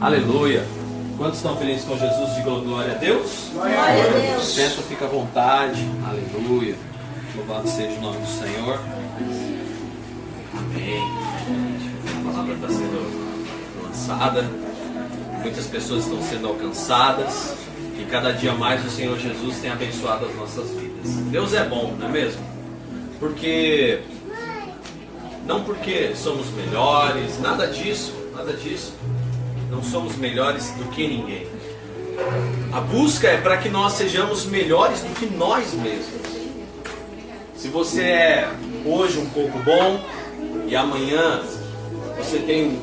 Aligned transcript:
Aleluia. 0.00 0.64
Quantos 1.16 1.36
estão 1.36 1.56
felizes 1.56 1.84
com 1.84 1.96
Jesus? 1.96 2.34
Digam 2.34 2.60
glória 2.64 2.92
a 2.92 2.98
Deus. 2.98 3.50
Glória 3.52 3.80
a 3.80 4.32
Deus. 4.32 4.44
Senta, 4.44 4.82
fica 4.82 5.04
à 5.04 5.08
vontade. 5.08 5.88
Aleluia. 6.06 6.74
Louvado 7.36 7.68
seja 7.68 7.96
o 7.98 8.00
nome 8.00 8.18
do 8.18 8.26
Senhor. 8.26 8.80
Amém. 10.56 11.02
A 12.20 12.30
palavra 12.30 12.54
está 12.54 12.68
sendo 12.68 13.82
lançada. 13.82 14.42
Muitas 15.40 15.66
pessoas 15.66 16.04
estão 16.04 16.22
sendo 16.22 16.48
alcançadas. 16.48 17.56
E 17.98 18.04
cada 18.10 18.32
dia 18.32 18.52
mais 18.52 18.84
o 18.84 18.90
Senhor 18.90 19.16
Jesus 19.18 19.58
tem 19.58 19.70
abençoado 19.70 20.26
as 20.26 20.34
nossas 20.34 20.70
vidas. 20.70 21.12
Deus 21.30 21.54
é 21.54 21.64
bom, 21.64 21.94
não 21.98 22.08
é 22.08 22.10
mesmo? 22.10 22.42
Porque 23.20 24.00
não 25.46 25.62
porque 25.62 26.12
somos 26.16 26.50
melhores, 26.50 27.38
nada 27.40 27.66
disso, 27.66 28.12
nada 28.34 28.52
disso. 28.52 28.94
Não 29.70 29.82
somos 29.82 30.16
melhores 30.16 30.70
do 30.72 30.84
que 30.90 31.06
ninguém. 31.06 31.46
A 32.72 32.80
busca 32.80 33.28
é 33.28 33.38
para 33.38 33.56
que 33.56 33.68
nós 33.68 33.94
sejamos 33.94 34.46
melhores 34.46 35.00
do 35.00 35.14
que 35.14 35.26
nós 35.26 35.72
mesmos. 35.74 36.22
Se 37.56 37.68
você 37.68 38.02
é 38.02 38.50
hoje 38.84 39.18
um 39.18 39.26
pouco 39.30 39.58
bom 39.60 40.00
e 40.66 40.76
amanhã 40.76 41.42
você 42.16 42.38
tem 42.38 42.68
um, 42.68 42.82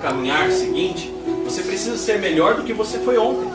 caminhar 0.00 0.50
seguinte, 0.50 1.12
você 1.44 1.62
precisa 1.62 1.96
ser 1.96 2.18
melhor 2.18 2.54
do 2.54 2.62
que 2.62 2.72
você 2.72 2.98
foi 2.98 3.18
ontem. 3.18 3.50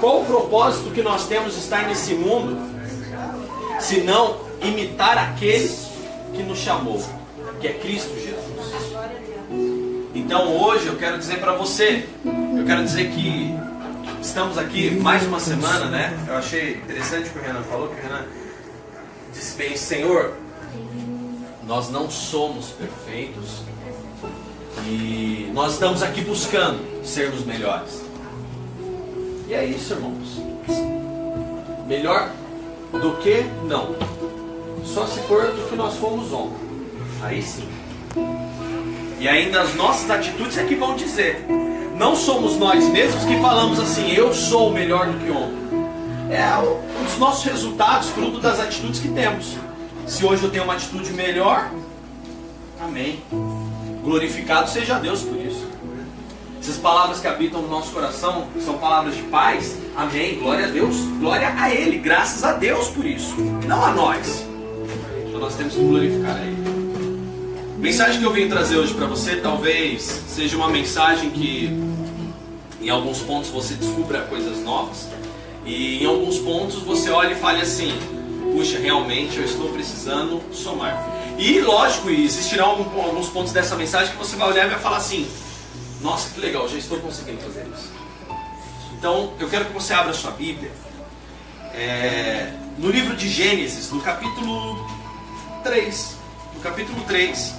Qual 0.00 0.22
o 0.22 0.24
propósito 0.24 0.90
que 0.90 1.02
nós 1.02 1.26
temos 1.26 1.54
de 1.54 1.60
estar 1.60 1.86
nesse 1.86 2.14
mundo, 2.14 2.56
se 3.80 4.00
não 4.00 4.40
imitar 4.62 5.18
aquele 5.18 5.70
que 6.34 6.42
nos 6.42 6.58
chamou, 6.58 7.02
que 7.60 7.66
é 7.66 7.72
Cristo 7.74 8.14
Jesus? 8.14 8.27
Então 10.28 10.54
hoje 10.58 10.88
eu 10.88 10.96
quero 10.96 11.16
dizer 11.16 11.40
para 11.40 11.54
você, 11.54 12.06
eu 12.22 12.62
quero 12.66 12.84
dizer 12.84 13.12
que 13.12 13.50
estamos 14.20 14.58
aqui 14.58 14.90
mais 14.90 15.26
uma 15.26 15.40
semana, 15.40 15.86
né? 15.86 16.22
Eu 16.28 16.34
achei 16.36 16.74
interessante 16.74 17.30
o 17.30 17.32
que 17.32 17.38
o 17.38 17.42
Renan 17.42 17.62
falou, 17.62 17.88
que 17.88 17.98
o 17.98 18.02
Renan 18.02 18.26
disse 19.32 19.56
bem, 19.56 19.74
Senhor, 19.74 20.34
nós 21.66 21.88
não 21.88 22.10
somos 22.10 22.66
perfeitos 22.72 23.62
e 24.86 25.50
nós 25.54 25.72
estamos 25.72 26.02
aqui 26.02 26.20
buscando 26.20 26.78
sermos 27.02 27.46
melhores. 27.46 28.04
E 29.48 29.54
é 29.54 29.64
isso, 29.64 29.94
irmãos. 29.94 30.42
Melhor 31.86 32.32
do 32.92 33.16
que 33.22 33.44
não. 33.66 33.96
Só 34.84 35.06
se 35.06 35.20
for 35.20 35.46
do 35.46 35.70
que 35.70 35.74
nós 35.74 35.96
fomos 35.96 36.30
ontem. 36.34 36.68
Aí 37.22 37.42
sim. 37.42 37.67
E 39.18 39.28
ainda 39.28 39.62
as 39.62 39.74
nossas 39.74 40.10
atitudes 40.10 40.56
é 40.58 40.64
que 40.64 40.74
vão 40.74 40.94
dizer. 40.94 41.44
Não 41.96 42.14
somos 42.14 42.56
nós 42.56 42.88
mesmos 42.88 43.24
que 43.24 43.36
falamos 43.40 43.80
assim, 43.80 44.12
eu 44.12 44.32
sou 44.32 44.72
melhor 44.72 45.06
do 45.06 45.18
que 45.18 45.30
ontem. 45.30 45.58
É 46.30 46.56
um 46.58 47.04
dos 47.04 47.18
nossos 47.18 47.44
resultados, 47.44 48.10
fruto 48.10 48.38
das 48.38 48.60
atitudes 48.60 49.00
que 49.00 49.08
temos. 49.08 49.56
Se 50.06 50.24
hoje 50.24 50.44
eu 50.44 50.50
tenho 50.50 50.64
uma 50.64 50.74
atitude 50.74 51.12
melhor, 51.12 51.70
amém. 52.80 53.20
Glorificado 54.02 54.70
seja 54.70 54.98
Deus 54.98 55.22
por 55.22 55.36
isso. 55.36 55.66
Essas 56.60 56.76
palavras 56.76 57.18
que 57.18 57.26
habitam 57.26 57.62
no 57.62 57.68
nosso 57.68 57.92
coração 57.92 58.46
são 58.60 58.78
palavras 58.78 59.16
de 59.16 59.22
paz, 59.22 59.76
amém. 59.96 60.38
Glória 60.38 60.66
a 60.66 60.68
Deus, 60.68 60.96
glória 61.18 61.54
a 61.56 61.74
Ele, 61.74 61.98
graças 61.98 62.44
a 62.44 62.52
Deus 62.52 62.88
por 62.88 63.06
isso, 63.06 63.34
não 63.66 63.84
a 63.84 63.90
nós. 63.92 64.46
Então 65.26 65.40
nós 65.40 65.54
temos 65.56 65.74
que 65.74 65.80
glorificar 65.80 66.36
a 66.36 66.40
Ele. 66.40 66.57
A 67.78 67.80
mensagem 67.80 68.18
que 68.18 68.26
eu 68.26 68.32
vim 68.32 68.48
trazer 68.48 68.76
hoje 68.76 68.92
para 68.92 69.06
você 69.06 69.36
talvez 69.36 70.02
seja 70.02 70.56
uma 70.56 70.68
mensagem 70.68 71.30
que 71.30 71.68
em 72.80 72.90
alguns 72.90 73.20
pontos 73.20 73.50
você 73.50 73.74
descubra 73.74 74.22
coisas 74.22 74.58
novas 74.64 75.06
e 75.64 76.02
em 76.02 76.04
alguns 76.04 76.40
pontos 76.40 76.82
você 76.82 77.08
olha 77.08 77.34
e 77.34 77.36
fale 77.36 77.62
assim: 77.62 77.96
puxa, 78.52 78.80
realmente 78.80 79.36
eu 79.38 79.44
estou 79.44 79.68
precisando 79.68 80.42
somar. 80.52 81.08
E 81.38 81.60
lógico, 81.60 82.10
existirão 82.10 82.70
alguns 82.96 83.28
pontos 83.28 83.52
dessa 83.52 83.76
mensagem 83.76 84.10
que 84.10 84.18
você 84.18 84.34
vai 84.34 84.50
olhar 84.50 84.66
e 84.66 84.70
vai 84.70 84.80
falar 84.80 84.96
assim: 84.96 85.30
nossa, 86.00 86.30
que 86.30 86.40
legal, 86.40 86.68
já 86.68 86.78
estou 86.78 86.98
conseguindo 86.98 87.40
fazer 87.42 87.64
isso. 87.72 87.92
Então 88.98 89.34
eu 89.38 89.48
quero 89.48 89.66
que 89.66 89.72
você 89.72 89.94
abra 89.94 90.12
sua 90.12 90.32
Bíblia 90.32 90.72
é, 91.72 92.54
no 92.76 92.90
livro 92.90 93.14
de 93.14 93.28
Gênesis, 93.28 93.88
no 93.92 94.00
capítulo 94.00 94.84
3. 95.62 96.16
No 96.56 96.60
capítulo 96.60 97.00
3. 97.06 97.57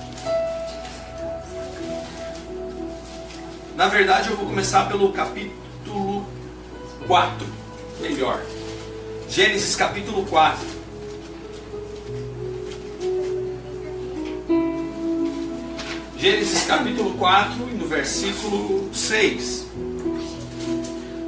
Na 3.79 3.88
verdade, 3.88 4.29
eu 4.29 4.35
vou 4.35 4.45
começar 4.45 4.90
pelo 4.90 5.09
capítulo 5.13 6.25
4. 7.07 7.47
Melhor. 8.01 8.41
Gênesis 9.29 9.73
capítulo 9.73 10.25
4. 10.25 10.67
Gênesis 16.17 16.66
capítulo 16.66 17.13
4 17.13 17.69
e 17.72 17.75
no 17.75 17.88
versículo 17.88 18.94
6. 18.94 19.67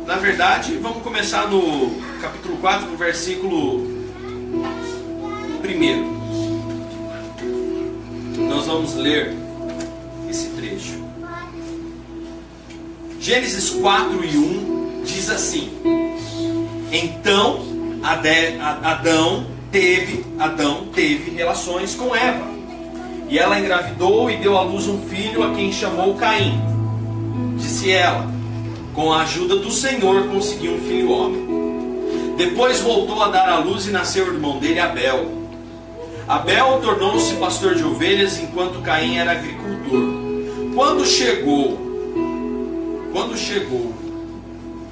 Na 0.05 0.17
verdade, 0.17 0.75
vamos 0.75 1.01
começar 1.03 1.47
no 1.47 2.01
capítulo 2.21 2.57
4, 2.57 2.85
no 2.85 2.97
versículo 2.97 3.77
1. 5.63 6.21
Nós 8.49 8.65
vamos 8.65 8.95
ler 8.95 9.37
Gênesis 13.21 13.69
4 13.69 14.25
e 14.25 14.35
1 14.35 15.03
diz 15.05 15.29
assim: 15.29 15.71
Então 16.91 17.59
Adão 18.01 19.45
teve, 19.71 20.25
Adão 20.39 20.87
teve 20.91 21.29
relações 21.29 21.93
com 21.93 22.15
Eva. 22.15 22.49
E 23.29 23.37
ela 23.37 23.59
engravidou 23.59 24.31
e 24.31 24.37
deu 24.37 24.57
à 24.57 24.63
luz 24.63 24.87
um 24.87 25.03
filho 25.03 25.43
a 25.43 25.53
quem 25.53 25.71
chamou 25.71 26.15
Caim. 26.15 26.59
Disse 27.57 27.91
ela: 27.91 28.27
Com 28.91 29.13
a 29.13 29.21
ajuda 29.21 29.57
do 29.57 29.69
Senhor 29.69 30.27
consegui 30.29 30.69
um 30.69 30.79
filho 30.79 31.11
homem. 31.11 31.45
Depois 32.37 32.79
voltou 32.79 33.21
a 33.21 33.27
dar 33.27 33.47
à 33.49 33.59
luz 33.59 33.85
e 33.85 33.91
nasceu 33.91 34.25
o 34.25 34.33
irmão 34.33 34.57
dele, 34.57 34.79
Abel. 34.79 35.29
Abel 36.27 36.81
tornou-se 36.81 37.35
pastor 37.35 37.75
de 37.75 37.83
ovelhas 37.83 38.39
enquanto 38.39 38.81
Caim 38.81 39.17
era 39.17 39.33
agricultor. 39.33 40.01
Quando 40.73 41.05
chegou, 41.05 41.90
quando 43.11 43.37
chegou 43.37 43.93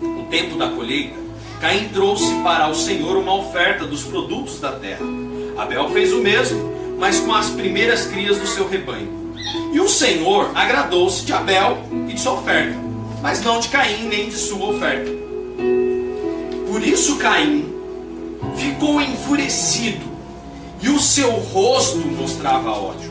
o 0.02 0.28
tempo 0.30 0.58
da 0.58 0.70
colheita, 0.70 1.18
Caim 1.60 1.90
trouxe 1.90 2.34
para 2.44 2.70
o 2.70 2.76
Senhor 2.76 3.18
uma 3.18 3.36
oferta 3.36 3.86
dos 3.86 4.04
produtos 4.04 4.60
da 4.60 4.72
terra. 4.72 5.06
Abel 5.58 5.90
fez 5.90 6.14
o 6.14 6.20
mesmo 6.20 6.80
mas 7.00 7.22
com 7.22 7.34
as 7.34 7.50
primeiras 7.50 8.06
crias 8.08 8.38
do 8.38 8.46
seu 8.46 8.68
rebanho. 8.68 9.34
E 9.74 9.80
o 9.80 9.88
Senhor 9.88 10.52
agradou-se 10.54 11.26
de 11.26 11.32
Abel 11.32 11.78
e 12.08 12.14
de 12.14 12.20
sua 12.20 12.34
oferta, 12.34 12.78
mas 13.22 13.42
não 13.42 13.60
de 13.60 13.70
Caim 13.70 14.08
nem 14.10 14.28
de 14.28 14.36
sua 14.36 14.66
oferta. 14.70 15.10
Por 16.68 16.84
isso 16.84 17.18
Caim 17.18 17.74
ficou 18.58 19.02
enfurecido 19.02 20.06
e 20.82 20.90
o 20.90 21.00
seu 21.00 21.32
rosto 21.32 21.98
mostrava 22.00 22.70
ódio. 22.70 23.10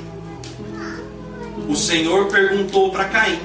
O 1.66 1.74
Senhor 1.74 2.26
perguntou 2.26 2.90
para 2.90 3.06
Caim: 3.06 3.40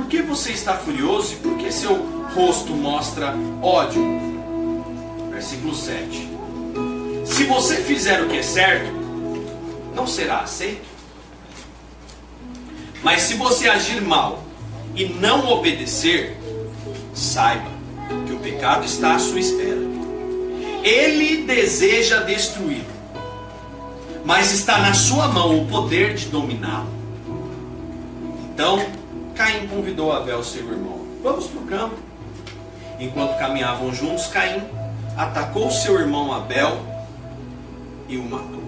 Por 0.00 0.06
que 0.06 0.22
você 0.22 0.52
está 0.52 0.78
furioso 0.78 1.34
e 1.34 1.36
por 1.36 1.58
que 1.58 1.70
seu 1.70 1.94
rosto 2.34 2.72
mostra 2.72 3.34
ódio? 3.60 4.02
Versículo 5.30 5.74
7. 5.74 6.26
Se 7.26 7.44
você 7.44 7.76
fizer 7.76 8.22
o 8.22 8.26
que 8.26 8.38
é 8.38 8.42
certo, 8.42 8.90
não 9.94 10.06
será 10.06 10.38
aceito. 10.38 10.88
Mas 13.02 13.20
se 13.22 13.34
você 13.34 13.68
agir 13.68 14.00
mal 14.00 14.42
e 14.96 15.04
não 15.04 15.46
obedecer, 15.50 16.34
saiba 17.12 17.70
que 18.26 18.32
o 18.32 18.38
pecado 18.38 18.86
está 18.86 19.16
à 19.16 19.18
sua 19.18 19.38
espera. 19.38 19.82
Ele 20.82 21.42
deseja 21.42 22.20
destruí-lo, 22.20 22.86
mas 24.24 24.50
está 24.50 24.78
na 24.78 24.94
sua 24.94 25.28
mão 25.28 25.60
o 25.60 25.66
poder 25.66 26.14
de 26.14 26.24
dominá-lo. 26.26 26.88
Então, 28.54 28.99
Caim 29.34 29.66
convidou 29.68 30.12
Abel, 30.12 30.42
seu 30.42 30.62
irmão. 30.70 31.00
Vamos 31.22 31.46
para 31.46 31.60
o 31.60 31.66
campo. 31.66 31.96
Enquanto 32.98 33.38
caminhavam 33.38 33.92
juntos, 33.92 34.26
Caim 34.26 34.62
atacou 35.16 35.70
seu 35.70 35.98
irmão 35.98 36.32
Abel 36.32 36.78
e 38.08 38.16
o 38.16 38.24
matou. 38.24 38.60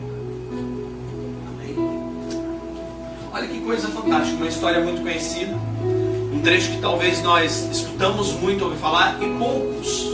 Olha 3.35 3.49
que 3.49 3.61
coisa 3.61 3.89
fantástica, 3.89 4.37
uma 4.37 4.49
história 4.49 4.81
muito 4.81 5.01
conhecida. 5.01 5.55
Um 6.33 6.41
trecho 6.43 6.71
que 6.73 6.81
talvez 6.81 7.23
nós 7.23 7.69
escutamos 7.71 8.33
muito 8.35 8.65
ouvir 8.65 8.77
falar 8.77 9.23
e 9.23 9.39
poucos, 9.39 10.07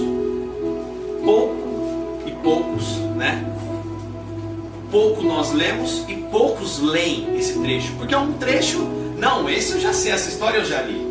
pouco 1.24 2.22
e 2.26 2.30
poucos, 2.30 2.96
né? 3.16 3.44
Pouco 4.90 5.22
nós 5.22 5.52
lemos 5.52 6.04
e 6.08 6.14
poucos 6.14 6.78
leem 6.78 7.36
esse 7.36 7.58
trecho, 7.60 7.92
porque 7.96 8.14
é 8.14 8.18
um 8.18 8.34
trecho 8.34 8.97
Não, 9.18 9.50
esse 9.50 9.72
eu 9.72 9.80
já 9.80 9.92
sei, 9.92 10.12
essa 10.12 10.28
história 10.28 10.58
eu 10.58 10.64
já 10.64 10.80
li. 10.82 11.06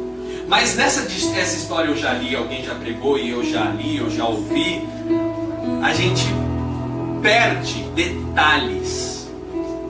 Mas 0.48 0.76
nessa 0.76 1.02
essa 1.02 1.58
história 1.58 1.90
eu 1.90 1.98
já 1.98 2.14
li, 2.14 2.34
alguém 2.34 2.64
já 2.64 2.74
pregou 2.74 3.20
e 3.20 3.30
eu 3.30 3.44
já 3.44 3.66
li, 3.66 3.98
eu 3.98 4.10
já 4.10 4.26
ouvi. 4.26 4.88
A 5.84 5.94
gente 5.94 6.24
perde 7.22 7.84
detalhes 7.90 9.28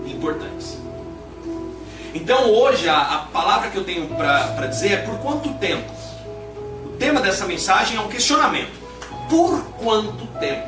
importantes. 0.08 0.78
Então 2.14 2.52
hoje 2.52 2.90
a, 2.90 3.00
a 3.00 3.18
palavra 3.20 3.70
que 3.70 3.78
eu 3.78 3.84
tenho 3.84 4.08
para 4.08 4.66
dizer 4.66 4.94
é 4.94 4.98
por 4.98 5.20
quanto 5.20 5.54
tempo? 5.56 5.92
O 6.86 6.90
tema 6.98 7.22
dessa 7.22 7.46
mensagem 7.46 7.98
é 7.98 8.02
um 8.02 8.08
questionamento. 8.08 8.80
Por 9.30 9.62
quanto 9.78 10.26
tempo? 10.40 10.68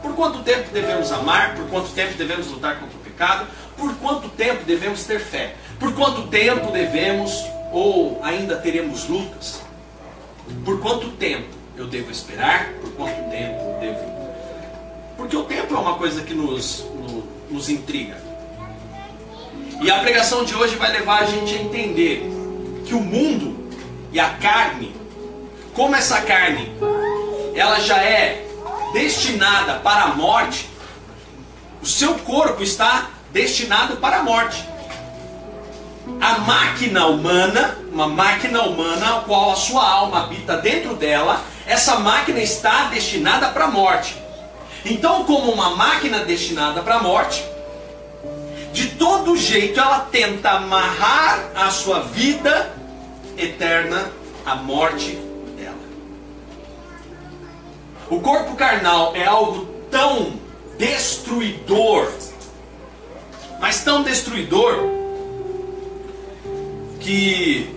Por 0.00 0.14
quanto 0.14 0.38
tempo 0.42 0.70
devemos 0.72 1.12
amar? 1.12 1.56
Por 1.56 1.66
quanto 1.68 1.90
tempo 1.90 2.14
devemos 2.14 2.46
lutar 2.46 2.80
contra 2.80 2.96
o 2.96 3.00
pecado? 3.00 3.46
Por 3.76 3.94
quanto 3.96 4.30
tempo 4.30 4.64
devemos 4.64 5.04
ter 5.04 5.20
fé? 5.20 5.56
Por 5.78 5.94
quanto 5.94 6.28
tempo 6.28 6.70
devemos 6.72 7.44
ou 7.72 8.20
ainda 8.22 8.56
teremos 8.56 9.08
lutas? 9.08 9.60
Por 10.64 10.80
quanto 10.80 11.10
tempo 11.12 11.48
eu 11.76 11.86
devo 11.86 12.10
esperar? 12.10 12.72
Por 12.80 12.92
quanto 12.92 13.30
tempo 13.30 13.60
eu 13.60 13.78
devo. 13.80 14.16
Porque 15.16 15.36
o 15.36 15.44
tempo 15.44 15.74
é 15.74 15.78
uma 15.78 15.94
coisa 15.94 16.22
que 16.22 16.32
nos, 16.32 16.86
nos, 17.50 17.68
intriga. 17.68 18.16
E 19.82 19.90
a 19.90 19.98
pregação 19.98 20.44
de 20.44 20.54
hoje 20.54 20.76
vai 20.76 20.92
levar 20.92 21.22
a 21.22 21.26
gente 21.26 21.54
a 21.54 21.60
entender 21.60 22.22
que 22.86 22.94
o 22.94 23.00
mundo 23.00 23.68
e 24.12 24.20
a 24.20 24.30
carne, 24.30 24.94
como 25.74 25.94
essa 25.94 26.22
carne, 26.22 26.72
ela 27.54 27.80
já 27.80 28.02
é 28.02 28.46
destinada 28.92 29.74
para 29.80 30.04
a 30.04 30.14
morte, 30.14 30.70
o 31.82 31.86
seu 31.86 32.14
corpo 32.14 32.62
está 32.62 33.10
destinado 33.32 33.96
para 33.96 34.18
a 34.18 34.22
morte. 34.22 34.75
A 36.20 36.38
máquina 36.38 37.06
humana, 37.06 37.76
uma 37.92 38.06
máquina 38.06 38.62
humana, 38.62 39.18
a 39.18 39.20
qual 39.22 39.50
a 39.50 39.56
sua 39.56 39.86
alma 39.88 40.24
habita 40.24 40.56
dentro 40.58 40.94
dela, 40.94 41.42
essa 41.66 41.98
máquina 41.98 42.40
está 42.40 42.84
destinada 42.84 43.48
para 43.48 43.64
a 43.64 43.70
morte. 43.70 44.16
Então, 44.84 45.24
como 45.24 45.50
uma 45.50 45.70
máquina 45.74 46.20
destinada 46.20 46.80
para 46.82 46.96
a 46.96 47.02
morte, 47.02 47.44
de 48.72 48.90
todo 48.90 49.36
jeito 49.36 49.80
ela 49.80 50.00
tenta 50.00 50.50
amarrar 50.50 51.50
a 51.54 51.70
sua 51.70 52.00
vida 52.00 52.72
eterna 53.36 54.10
à 54.44 54.54
morte 54.54 55.18
dela. 55.56 55.74
O 58.08 58.20
corpo 58.20 58.54
carnal 58.54 59.16
é 59.16 59.24
algo 59.24 59.66
tão 59.90 60.34
destruidor, 60.78 62.12
mas 63.58 63.82
tão 63.82 64.02
destruidor, 64.02 64.95
que 67.06 67.72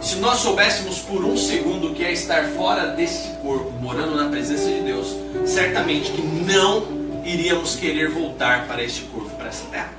se 0.00 0.14
nós 0.16 0.38
soubéssemos 0.38 1.00
por 1.00 1.24
um 1.24 1.36
segundo 1.36 1.88
o 1.88 1.94
que 1.94 2.04
é 2.04 2.12
estar 2.12 2.44
fora 2.50 2.94
desse 2.94 3.28
corpo, 3.38 3.72
morando 3.72 4.14
na 4.14 4.28
presença 4.28 4.66
de 4.66 4.82
Deus, 4.82 5.16
certamente 5.44 6.12
que 6.12 6.22
não 6.22 6.86
iríamos 7.24 7.74
querer 7.74 8.08
voltar 8.08 8.68
para 8.68 8.80
este 8.84 9.02
corpo, 9.06 9.30
para 9.30 9.48
essa 9.48 9.66
terra. 9.66 9.92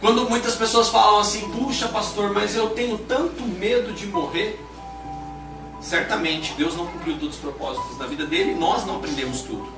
Quando 0.00 0.30
muitas 0.30 0.54
pessoas 0.54 0.90
falam 0.90 1.18
assim, 1.18 1.40
puxa 1.50 1.88
pastor, 1.88 2.32
mas 2.32 2.54
eu 2.54 2.70
tenho 2.70 2.96
tanto 2.96 3.42
medo 3.42 3.92
de 3.92 4.06
morrer, 4.06 4.60
certamente 5.80 6.54
Deus 6.54 6.76
não 6.76 6.86
cumpriu 6.86 7.18
todos 7.18 7.34
os 7.34 7.40
propósitos 7.40 7.98
da 7.98 8.06
vida 8.06 8.26
dele 8.26 8.52
e 8.52 8.54
nós 8.54 8.86
não 8.86 8.98
aprendemos 8.98 9.40
tudo. 9.40 9.68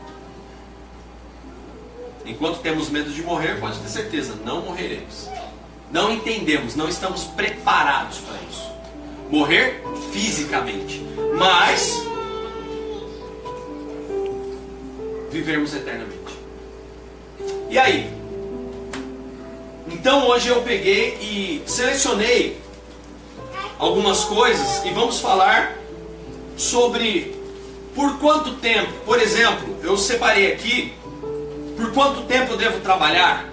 Enquanto 2.26 2.60
temos 2.60 2.90
medo 2.90 3.10
de 3.10 3.22
morrer, 3.22 3.58
pode 3.60 3.78
ter 3.78 3.88
certeza, 3.88 4.34
não 4.44 4.60
morreremos. 4.60 5.30
Não 5.94 6.10
entendemos, 6.10 6.74
não 6.74 6.88
estamos 6.88 7.22
preparados 7.22 8.18
para 8.18 8.36
isso. 8.50 8.68
Morrer 9.30 9.80
fisicamente, 10.12 11.00
mas 11.38 12.04
vivermos 15.30 15.72
eternamente. 15.72 16.36
E 17.70 17.78
aí? 17.78 18.10
Então 19.86 20.26
hoje 20.26 20.48
eu 20.48 20.62
peguei 20.62 21.16
e 21.20 21.62
selecionei 21.64 22.60
algumas 23.78 24.24
coisas 24.24 24.84
e 24.84 24.90
vamos 24.90 25.20
falar 25.20 25.78
sobre 26.56 27.36
por 27.94 28.18
quanto 28.18 28.56
tempo, 28.56 28.92
por 29.06 29.20
exemplo, 29.20 29.78
eu 29.80 29.96
separei 29.96 30.52
aqui 30.52 30.92
por 31.76 31.92
quanto 31.92 32.22
tempo 32.22 32.54
eu 32.54 32.56
devo 32.56 32.80
trabalhar, 32.80 33.48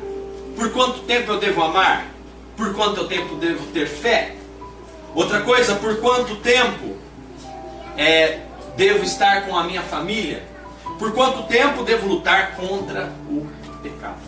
por 0.56 0.72
quanto 0.72 1.02
tempo 1.02 1.34
eu 1.34 1.40
devo 1.40 1.62
amar, 1.62 2.12
por 2.56 2.74
quanto 2.74 3.08
tempo 3.08 3.36
devo 3.36 3.66
ter 3.68 3.88
fé? 3.88 4.36
Outra 5.14 5.42
coisa, 5.42 5.76
por 5.76 6.00
quanto 6.00 6.38
tempo 6.38 6.96
é, 7.98 8.40
devo 8.78 9.04
estar 9.04 9.46
com 9.46 9.58
a 9.58 9.64
minha 9.64 9.82
família? 9.82 10.44
Por 10.98 11.14
quanto 11.14 11.44
tempo 11.44 11.84
devo 11.84 12.08
lutar 12.08 12.56
contra 12.56 13.12
o 13.30 13.48
pecado? 13.82 14.22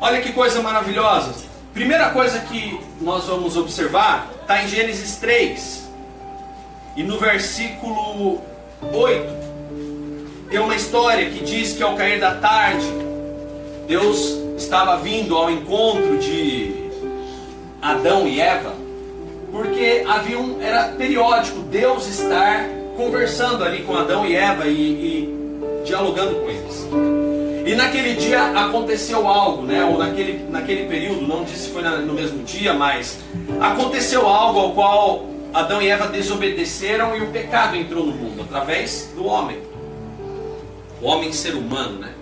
Olha 0.00 0.20
que 0.20 0.32
coisa 0.32 0.60
maravilhosa. 0.60 1.34
Primeira 1.72 2.10
coisa 2.10 2.40
que 2.40 2.78
nós 3.00 3.24
vamos 3.24 3.56
observar 3.56 4.30
está 4.40 4.62
em 4.62 4.68
Gênesis 4.68 5.16
3. 5.16 5.88
E 6.96 7.02
no 7.02 7.18
versículo 7.18 8.40
8, 8.80 9.44
tem 10.50 10.60
uma 10.60 10.76
história 10.76 11.30
que 11.30 11.44
diz 11.44 11.72
que 11.72 11.82
ao 11.82 11.96
cair 11.96 12.20
da 12.20 12.34
tarde, 12.36 12.86
Deus 13.86 14.38
estava 14.56 14.96
vindo 14.96 15.36
ao 15.36 15.50
encontro 15.50 16.18
de 16.18 16.74
Adão 17.82 18.26
e 18.26 18.40
Eva, 18.40 18.74
porque 19.52 20.04
havia 20.08 20.38
um, 20.38 20.60
era 20.60 20.88
periódico 20.88 21.60
Deus 21.60 22.06
estar 22.06 22.66
conversando 22.96 23.62
ali 23.62 23.82
com 23.82 23.94
Adão 23.94 24.24
e 24.24 24.34
Eva 24.34 24.66
e, 24.66 24.72
e 24.72 25.84
dialogando 25.84 26.36
com 26.36 26.48
eles. 26.48 26.88
E 27.66 27.74
naquele 27.74 28.14
dia 28.14 28.42
aconteceu 28.52 29.28
algo, 29.28 29.62
né? 29.62 29.84
Ou 29.84 29.98
naquele, 29.98 30.46
naquele 30.50 30.86
período, 30.86 31.26
não 31.26 31.44
disse 31.44 31.64
se 31.64 31.70
foi 31.70 31.82
no 31.82 32.14
mesmo 32.14 32.42
dia, 32.42 32.72
mas 32.72 33.18
aconteceu 33.60 34.26
algo 34.26 34.60
ao 34.60 34.72
qual 34.72 35.26
Adão 35.52 35.80
e 35.80 35.88
Eva 35.88 36.08
desobedeceram 36.08 37.16
e 37.16 37.20
o 37.20 37.28
pecado 37.28 37.76
entrou 37.76 38.06
no 38.06 38.12
mundo 38.12 38.42
através 38.42 39.12
do 39.14 39.26
homem. 39.26 39.58
O 41.02 41.06
homem 41.06 41.32
ser 41.32 41.54
humano, 41.54 41.98
né? 41.98 42.13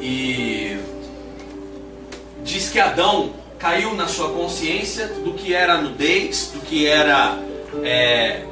E 0.00 0.78
diz 2.42 2.70
que 2.70 2.80
Adão 2.80 3.34
caiu 3.58 3.94
na 3.94 4.08
sua 4.08 4.30
consciência 4.30 5.06
do 5.06 5.34
que 5.34 5.54
era 5.54 5.74
a 5.74 5.82
nudez, 5.82 6.50
do 6.54 6.60
que 6.60 6.86
era 6.86 7.38
é, 7.82 8.44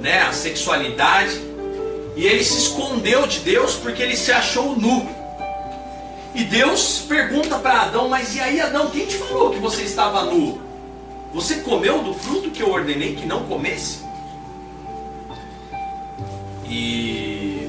né, 0.00 0.20
a 0.20 0.32
sexualidade, 0.32 1.40
e 2.14 2.26
ele 2.26 2.44
se 2.44 2.58
escondeu 2.58 3.26
de 3.26 3.40
Deus 3.40 3.74
porque 3.74 4.02
ele 4.02 4.16
se 4.16 4.30
achou 4.30 4.76
nu. 4.76 5.08
E 6.34 6.44
Deus 6.44 7.04
pergunta 7.08 7.58
para 7.58 7.82
Adão: 7.82 8.08
Mas 8.08 8.34
e 8.36 8.40
aí, 8.40 8.60
Adão, 8.60 8.90
quem 8.90 9.06
te 9.06 9.16
falou 9.16 9.50
que 9.50 9.58
você 9.58 9.82
estava 9.82 10.24
nu? 10.24 10.60
Você 11.32 11.56
comeu 11.56 12.02
do 12.02 12.14
fruto 12.14 12.50
que 12.50 12.62
eu 12.62 12.70
ordenei 12.70 13.16
que 13.16 13.26
não 13.26 13.44
comesse? 13.44 14.04
E 16.68 17.68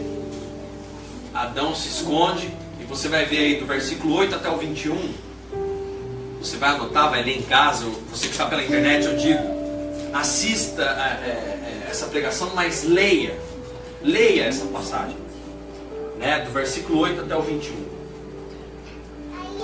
Adão 1.34 1.74
se 1.74 1.88
esconde, 1.90 2.50
você 2.96 3.10
vai 3.10 3.26
ver 3.26 3.40
aí 3.40 3.56
do 3.60 3.66
versículo 3.66 4.16
8 4.16 4.36
até 4.36 4.50
o 4.50 4.58
21 4.58 5.26
você 6.46 6.58
vai 6.58 6.70
anotar, 6.70 7.10
vai 7.10 7.24
ler 7.24 7.40
em 7.40 7.42
casa, 7.42 7.86
você 8.10 8.28
que 8.28 8.34
está 8.34 8.46
pela 8.46 8.64
internet, 8.64 9.06
eu 9.06 9.18
digo, 9.18 9.42
assista 10.14 10.84
a, 10.84 11.26
é, 11.26 11.30
é, 11.30 11.88
essa 11.90 12.06
pregação, 12.06 12.52
mas 12.54 12.84
leia, 12.84 13.38
leia 14.02 14.44
essa 14.44 14.66
passagem, 14.68 15.18
né, 16.20 16.42
do 16.42 16.52
versículo 16.52 17.00
8 17.00 17.22
até 17.22 17.36
o 17.36 17.42
21. 17.42 17.76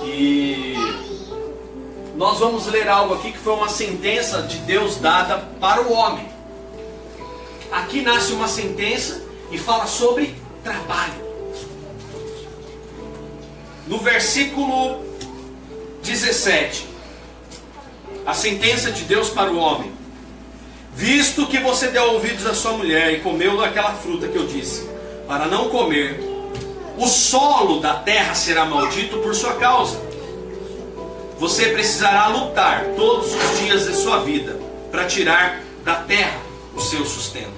E 0.04 0.74
nós 2.16 2.40
vamos 2.40 2.66
ler 2.66 2.88
algo 2.88 3.14
aqui 3.14 3.30
que 3.30 3.38
foi 3.38 3.54
uma 3.54 3.68
sentença 3.68 4.42
de 4.42 4.58
Deus 4.58 4.96
dada 4.96 5.38
para 5.60 5.82
o 5.82 5.92
homem. 5.92 6.28
Aqui 7.70 8.02
nasce 8.02 8.32
uma 8.32 8.48
sentença 8.48 9.22
e 9.52 9.56
fala 9.56 9.86
sobre 9.86 10.34
trabalho. 10.64 11.21
No 13.86 13.98
versículo 13.98 15.04
17. 16.02 16.86
A 18.24 18.34
sentença 18.34 18.90
de 18.92 19.04
Deus 19.04 19.30
para 19.30 19.50
o 19.50 19.58
homem. 19.58 19.92
Visto 20.94 21.46
que 21.46 21.58
você 21.58 21.88
deu 21.88 22.12
ouvidos 22.12 22.46
à 22.46 22.54
sua 22.54 22.72
mulher 22.72 23.12
e 23.14 23.20
comeu 23.20 23.56
daquela 23.56 23.94
fruta 23.94 24.28
que 24.28 24.36
eu 24.36 24.46
disse, 24.46 24.86
para 25.26 25.46
não 25.46 25.70
comer, 25.70 26.20
o 26.98 27.06
solo 27.06 27.80
da 27.80 27.94
terra 27.94 28.34
será 28.34 28.66
maldito 28.66 29.18
por 29.18 29.34
sua 29.34 29.54
causa. 29.54 29.98
Você 31.38 31.70
precisará 31.70 32.28
lutar 32.28 32.84
todos 32.94 33.34
os 33.34 33.58
dias 33.58 33.86
de 33.86 33.96
sua 33.96 34.20
vida 34.20 34.60
para 34.90 35.06
tirar 35.06 35.60
da 35.82 35.96
terra 35.96 36.38
o 36.76 36.80
seu 36.80 37.04
sustento. 37.04 37.50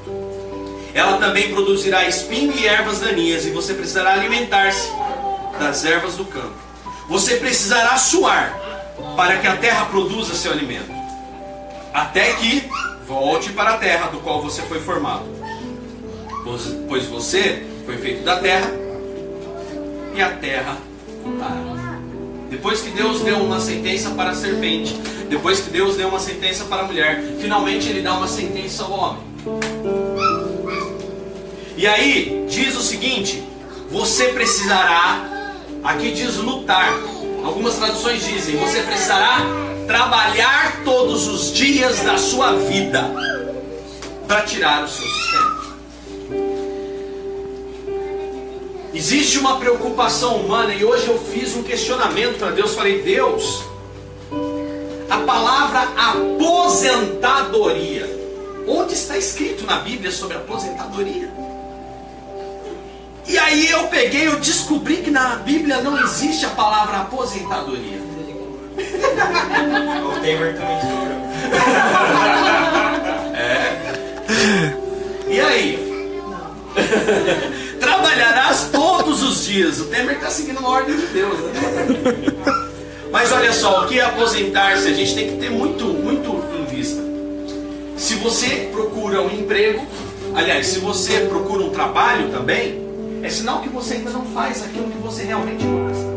Ela 0.95 1.19
também 1.19 1.53
produzirá 1.53 2.09
espinho 2.09 2.53
e 2.57 2.67
ervas 2.67 3.01
daninhas, 3.01 3.45
e 3.45 3.51
você 3.51 3.75
precisará 3.75 4.13
alimentar-se 4.13 4.89
das 5.59 5.85
ervas 5.85 6.17
do 6.17 6.25
campo. 6.25 6.55
Você 7.09 7.37
precisará 7.37 7.97
suar 7.97 8.59
para 9.17 9.39
que 9.39 9.47
a 9.47 9.57
terra 9.57 9.87
produza 9.87 10.35
seu 10.35 10.53
alimento, 10.53 10.93
até 11.93 12.33
que 12.35 12.69
volte 13.07 13.53
para 13.53 13.75
a 13.75 13.77
terra 13.77 14.09
do 14.09 14.19
qual 14.19 14.43
você 14.43 14.63
foi 14.63 14.81
formado. 14.81 15.25
Pois 16.89 17.07
você 17.07 17.65
foi 17.85 17.99
feito 17.99 18.25
da 18.25 18.39
terra 18.39 18.71
e 20.15 20.23
a 20.23 20.31
terra 20.31 20.77
voltará. 21.23 21.75
Depois 22.51 22.81
que 22.81 22.91
Deus 22.91 23.21
deu 23.23 23.39
uma 23.39 23.61
sentença 23.61 24.11
para 24.11 24.31
a 24.31 24.35
serpente, 24.35 24.95
depois 25.29 25.61
que 25.61 25.71
Deus 25.71 25.97
deu 25.97 26.09
uma 26.09 26.21
sentença 26.21 26.65
para 26.65 26.83
a 26.83 26.87
mulher, 26.87 27.23
finalmente 27.41 27.89
Ele 27.89 28.01
dá 28.01 28.15
uma 28.15 28.29
sentença 28.29 28.85
ao 28.85 28.93
homem. 28.93 29.23
E 31.77 31.87
aí, 31.87 32.47
diz 32.49 32.77
o 32.77 32.83
seguinte: 32.83 33.43
você 33.91 34.29
precisará, 34.29 35.34
aqui 35.85 36.13
diz 36.13 36.37
lutar, 36.37 36.99
algumas 37.45 37.77
traduções 37.77 38.25
dizem, 38.25 38.57
você 38.57 38.81
precisará 38.83 39.41
trabalhar 39.87 40.83
todos 40.83 41.29
os 41.29 41.53
dias 41.53 42.01
da 42.01 42.17
sua 42.17 42.55
vida 42.55 43.05
para 44.27 44.41
tirar 44.43 44.85
o 44.85 44.89
seu 44.89 45.07
sustento. 45.07 45.75
Existe 48.95 49.39
uma 49.39 49.59
preocupação 49.59 50.37
humana 50.37 50.75
e 50.75 50.83
hoje 50.85 51.09
eu 51.09 51.19
fiz 51.19 51.55
um 51.55 51.63
questionamento 51.63 52.39
para 52.39 52.53
Deus. 52.53 52.75
Falei, 52.75 53.03
Deus, 53.03 53.63
a 55.11 55.19
palavra 55.19 55.81
aposentadoria, 55.97 58.09
onde 58.67 58.95
está 58.95 59.19
escrito 59.19 59.67
na 59.67 59.81
Bíblia 59.81 60.11
sobre 60.13 60.37
aposentadoria? 60.37 61.44
E 63.27 63.39
aí 63.39 63.71
eu 63.71 63.87
peguei, 63.89 64.27
eu 64.27 64.39
descobri 64.39 64.99
que 64.99 65.11
na 65.11 65.37
Bíblia 65.37 65.81
não 65.81 65.99
existe 66.03 66.45
a 66.45 66.51
palavra 66.51 66.99
aposentadoria. 66.99 68.05
o 68.75 70.21
Temer 70.21 70.55
também 70.55 70.79
é. 73.35 74.75
E 75.29 75.41
aí? 75.41 75.79
Trabalharás 77.81 78.69
todos 78.71 79.23
os 79.23 79.45
dias. 79.45 79.81
O 79.81 79.87
Temer 79.87 80.17
está 80.17 80.31
seguindo 80.31 80.59
uma 80.59 80.69
ordem 80.69 80.97
de 80.97 81.07
Deus. 81.07 81.39
Né? 81.39 81.53
Mas 83.11 83.33
olha 83.33 83.53
só, 83.53 83.85
o 83.85 83.89
que 83.89 84.01
é 84.01 84.03
aposentar-se? 84.03 84.89
A 84.89 84.93
gente 84.93 85.15
tem 85.15 85.31
que 85.31 85.37
ter 85.37 85.51
muito, 85.51 85.85
muito 85.85 86.31
em 86.59 86.65
vista. 86.67 87.03
Se 87.97 88.17
você 88.17 88.69
procura 88.73 89.23
um 89.23 89.31
emprego, 89.31 89.87
aliás, 90.35 90.67
se 90.67 90.81
você 90.81 91.21
procura 91.21 91.63
um 91.63 91.71
trabalho 91.71 92.31
também, 92.31 92.84
é 93.27 93.31
sinal 93.31 93.63
que 93.63 93.69
você 93.69 93.95
ainda 93.95 94.11
não 94.11 94.25
faz 94.27 94.63
aquilo 94.63 94.91
que 94.91 94.99
você 94.99 95.25
realmente 95.25 95.65
gosta. 95.65 96.15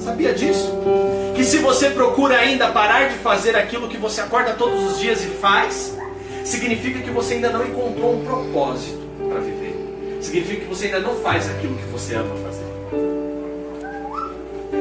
Sabia 0.00 0.32
disso? 0.32 0.72
Que 1.36 1.44
se 1.44 1.58
você 1.58 1.90
procura 1.90 2.36
ainda 2.36 2.72
parar 2.72 3.10
de 3.10 3.18
fazer 3.18 3.54
aquilo 3.54 3.88
que 3.88 3.98
você 3.98 4.22
acorda 4.22 4.54
todos 4.54 4.92
os 4.92 4.98
dias 4.98 5.22
e 5.22 5.26
faz, 5.26 5.94
significa 6.44 7.00
que 7.00 7.10
você 7.10 7.34
ainda 7.34 7.50
não 7.50 7.66
encontrou 7.66 8.14
um 8.14 8.24
propósito 8.24 9.06
para 9.28 9.40
viver. 9.40 10.18
Significa 10.22 10.62
que 10.62 10.66
você 10.66 10.86
ainda 10.86 11.00
não 11.00 11.16
faz 11.16 11.48
aquilo 11.50 11.76
que 11.76 11.84
você 11.84 12.14
ama 12.14 12.34
fazer. 12.36 12.64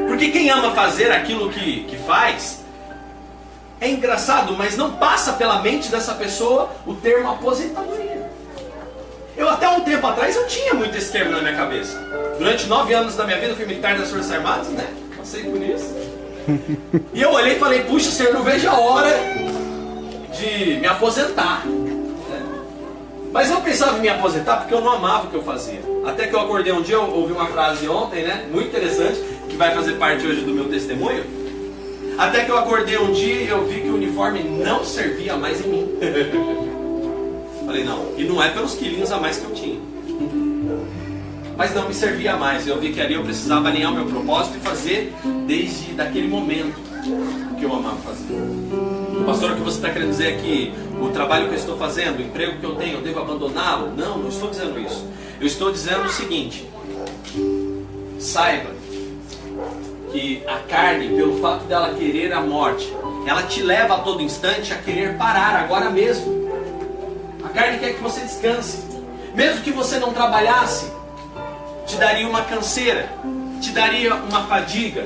Porque 0.08 0.32
quem 0.32 0.50
ama 0.50 0.72
fazer 0.72 1.12
aquilo 1.12 1.50
que, 1.50 1.84
que 1.84 1.98
faz, 1.98 2.64
é 3.82 3.90
engraçado, 3.90 4.56
mas 4.58 4.78
não 4.78 4.94
passa 4.94 5.34
pela 5.34 5.62
mente 5.62 5.92
dessa 5.92 6.16
pessoa 6.16 6.72
o 6.86 6.96
termo 6.96 7.30
aposentadoria. 7.30 8.17
Eu 9.38 9.48
até 9.48 9.70
um 9.70 9.82
tempo 9.82 10.06
atrás 10.08 10.36
eu 10.36 10.48
tinha 10.48 10.74
muito 10.74 10.98
esse 10.98 11.12
termo 11.12 11.32
na 11.32 11.42
minha 11.42 11.56
cabeça. 11.56 11.96
Durante 12.40 12.66
nove 12.66 12.94
anos 12.94 13.16
da 13.16 13.24
minha 13.24 13.38
vida 13.38 13.52
eu 13.52 13.56
fui 13.56 13.66
militar 13.66 13.96
das 13.96 14.10
Forças 14.10 14.32
Armadas, 14.32 14.68
né? 14.70 14.88
Passei 15.16 15.44
por 15.44 15.62
isso. 15.62 15.96
E 17.14 17.22
eu 17.22 17.32
olhei 17.32 17.58
e 17.58 17.60
falei, 17.60 17.82
puxa, 17.82 18.10
senhor, 18.10 18.34
não 18.34 18.42
vejo 18.42 18.70
a 18.70 18.80
hora 18.80 19.10
de 20.32 20.78
me 20.78 20.88
aposentar. 20.88 21.64
Mas 23.34 23.52
eu 23.52 23.60
pensava 23.60 23.98
em 23.98 24.02
me 24.02 24.10
aposentar 24.10 24.58
porque 24.58 24.74
eu 24.74 24.80
não 24.80 24.94
amava 24.94 25.28
o 25.28 25.30
que 25.30 25.36
eu 25.36 25.44
fazia. 25.44 25.82
Até 26.06 26.28
que 26.28 26.34
eu 26.34 26.40
acordei 26.40 26.72
um 26.72 26.82
dia, 26.82 26.96
eu 26.96 27.04
ouvi 27.04 27.34
uma 27.34 27.48
frase 27.48 27.88
ontem, 27.90 28.24
né? 28.24 28.48
Muito 28.50 28.70
interessante, 28.70 29.20
que 29.50 29.58
vai 29.58 29.76
fazer 29.76 29.94
parte 29.94 30.26
hoje 30.26 30.42
do 30.42 30.54
meu 30.54 30.70
testemunho. 30.70 31.26
Até 32.18 32.46
que 32.46 32.50
eu 32.50 32.58
acordei 32.58 32.98
um 32.98 33.12
dia 33.12 33.42
e 33.42 33.48
eu 33.50 33.66
vi 33.66 33.82
que 33.82 33.90
o 33.90 33.96
uniforme 33.96 34.42
não 34.42 34.86
servia 34.86 35.36
mais 35.36 35.64
em 35.66 35.70
mim. 35.70 35.90
Falei, 37.68 37.84
não, 37.84 38.14
e 38.18 38.24
não 38.24 38.42
é 38.42 38.50
pelos 38.50 38.76
quilinhos 38.76 39.12
a 39.12 39.20
mais 39.20 39.40
que 39.40 39.44
eu 39.44 39.54
tinha. 39.54 39.78
Mas 41.58 41.76
não 41.76 41.86
me 41.86 41.94
servia 41.94 42.38
mais. 42.38 42.66
Eu 42.66 42.80
vi 42.80 42.94
que 42.94 43.02
ali 43.02 43.16
eu 43.16 43.24
precisava 43.24 43.68
alinhar 43.68 43.92
o 43.92 43.96
meu 43.96 44.06
propósito 44.06 44.56
e 44.56 44.62
fazer 44.62 45.14
desde 45.46 45.92
daquele 45.92 46.30
momento 46.30 46.80
o 47.52 47.56
que 47.56 47.66
eu 47.66 47.76
amava 47.76 47.98
fazer. 47.98 48.38
Pastor, 49.26 49.52
o 49.52 49.56
que 49.56 49.62
você 49.62 49.80
está 49.80 49.90
querendo 49.90 50.12
dizer 50.12 50.36
é 50.36 50.38
que 50.38 50.74
o 51.02 51.10
trabalho 51.10 51.50
que 51.50 51.56
eu 51.56 51.58
estou 51.58 51.78
fazendo, 51.78 52.20
o 52.20 52.22
emprego 52.22 52.58
que 52.58 52.66
eu 52.66 52.76
tenho, 52.76 53.00
eu 53.00 53.02
devo 53.02 53.20
abandoná-lo? 53.20 53.92
Não, 53.98 54.18
não 54.18 54.30
estou 54.30 54.50
dizendo 54.50 54.80
isso. 54.80 55.06
Eu 55.38 55.46
estou 55.46 55.70
dizendo 55.70 56.06
o 56.06 56.10
seguinte: 56.10 56.66
saiba 58.18 58.70
que 60.14 60.42
a 60.48 60.60
carne, 60.60 61.10
pelo 61.10 61.42
fato 61.42 61.66
dela 61.66 61.94
querer 61.94 62.32
a 62.32 62.40
morte, 62.40 62.90
ela 63.26 63.44
te 63.44 63.62
leva 63.62 63.96
a 63.96 64.00
todo 64.00 64.22
instante 64.22 64.72
a 64.72 64.78
querer 64.78 65.18
parar 65.18 65.54
agora 65.54 65.90
mesmo 65.90 66.47
carne 67.50 67.80
quer 67.80 67.96
que 67.96 68.02
você 68.02 68.22
descanse. 68.22 68.86
Mesmo 69.34 69.62
que 69.62 69.72
você 69.72 70.00
não 70.00 70.14
trabalhasse, 70.14 70.92
te 71.86 71.96
daria 71.96 72.28
uma 72.28 72.42
canseira, 72.42 73.10
te 73.62 73.72
daria 73.72 74.16
uma 74.16 74.46
fadiga. 74.46 75.06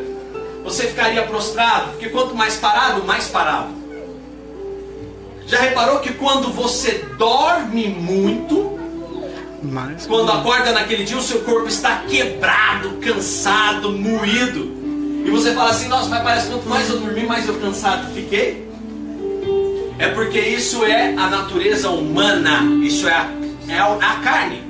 Você 0.63 0.88
ficaria 0.88 1.24
prostrado, 1.24 1.91
porque 1.91 2.10
quanto 2.10 2.36
mais 2.36 2.55
parado, 2.55 3.03
mais 3.03 3.27
parado. 3.27 3.69
Já 5.48 5.60
reparou 5.60 6.00
que 6.00 6.13
quando 6.13 6.51
você 6.53 7.05
dorme 7.17 7.88
muito, 7.88 8.79
quando 10.07 10.31
acorda 10.31 10.71
naquele 10.71 11.03
dia, 11.03 11.17
o 11.17 11.21
seu 11.21 11.41
corpo 11.41 11.67
está 11.67 12.03
quebrado, 12.07 12.98
cansado, 13.01 13.91
moído. 13.91 14.71
E 15.25 15.29
você 15.29 15.53
fala 15.53 15.71
assim: 15.71 15.88
Nossa, 15.88 16.10
mas 16.10 16.24
parece 16.24 16.48
que 16.48 16.53
quanto 16.53 16.69
mais 16.69 16.89
eu 16.89 17.00
dormi, 17.00 17.25
mais 17.25 17.48
eu 17.48 17.60
cansado 17.60 18.13
fiquei. 18.13 18.70
É 20.01 20.08
porque 20.08 20.39
isso 20.39 20.84
é 20.84 21.10
a 21.15 21.29
natureza 21.29 21.91
humana, 21.91 22.63
isso 22.84 23.08
é 23.08 23.13
a, 23.13 23.29
é 23.70 23.77
a 23.77 24.15
carne. 24.24 24.63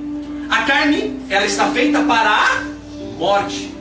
A 0.50 0.64
carne, 0.64 1.22
ela 1.30 1.46
está 1.46 1.72
feita 1.72 2.02
para 2.02 2.30
a 2.30 2.64
morte. 3.18 3.74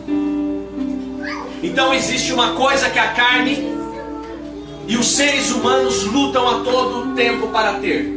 Então 1.61 1.92
existe 1.92 2.33
uma 2.33 2.52
coisa 2.52 2.88
que 2.88 3.00
a 3.00 3.09
carne 3.09 3.66
e 4.87 4.97
os 4.97 5.09
seres 5.09 5.50
humanos 5.50 6.04
lutam 6.04 6.49
a 6.49 6.61
todo 6.61 7.16
tempo 7.16 7.49
para 7.49 7.80
ter: 7.80 8.09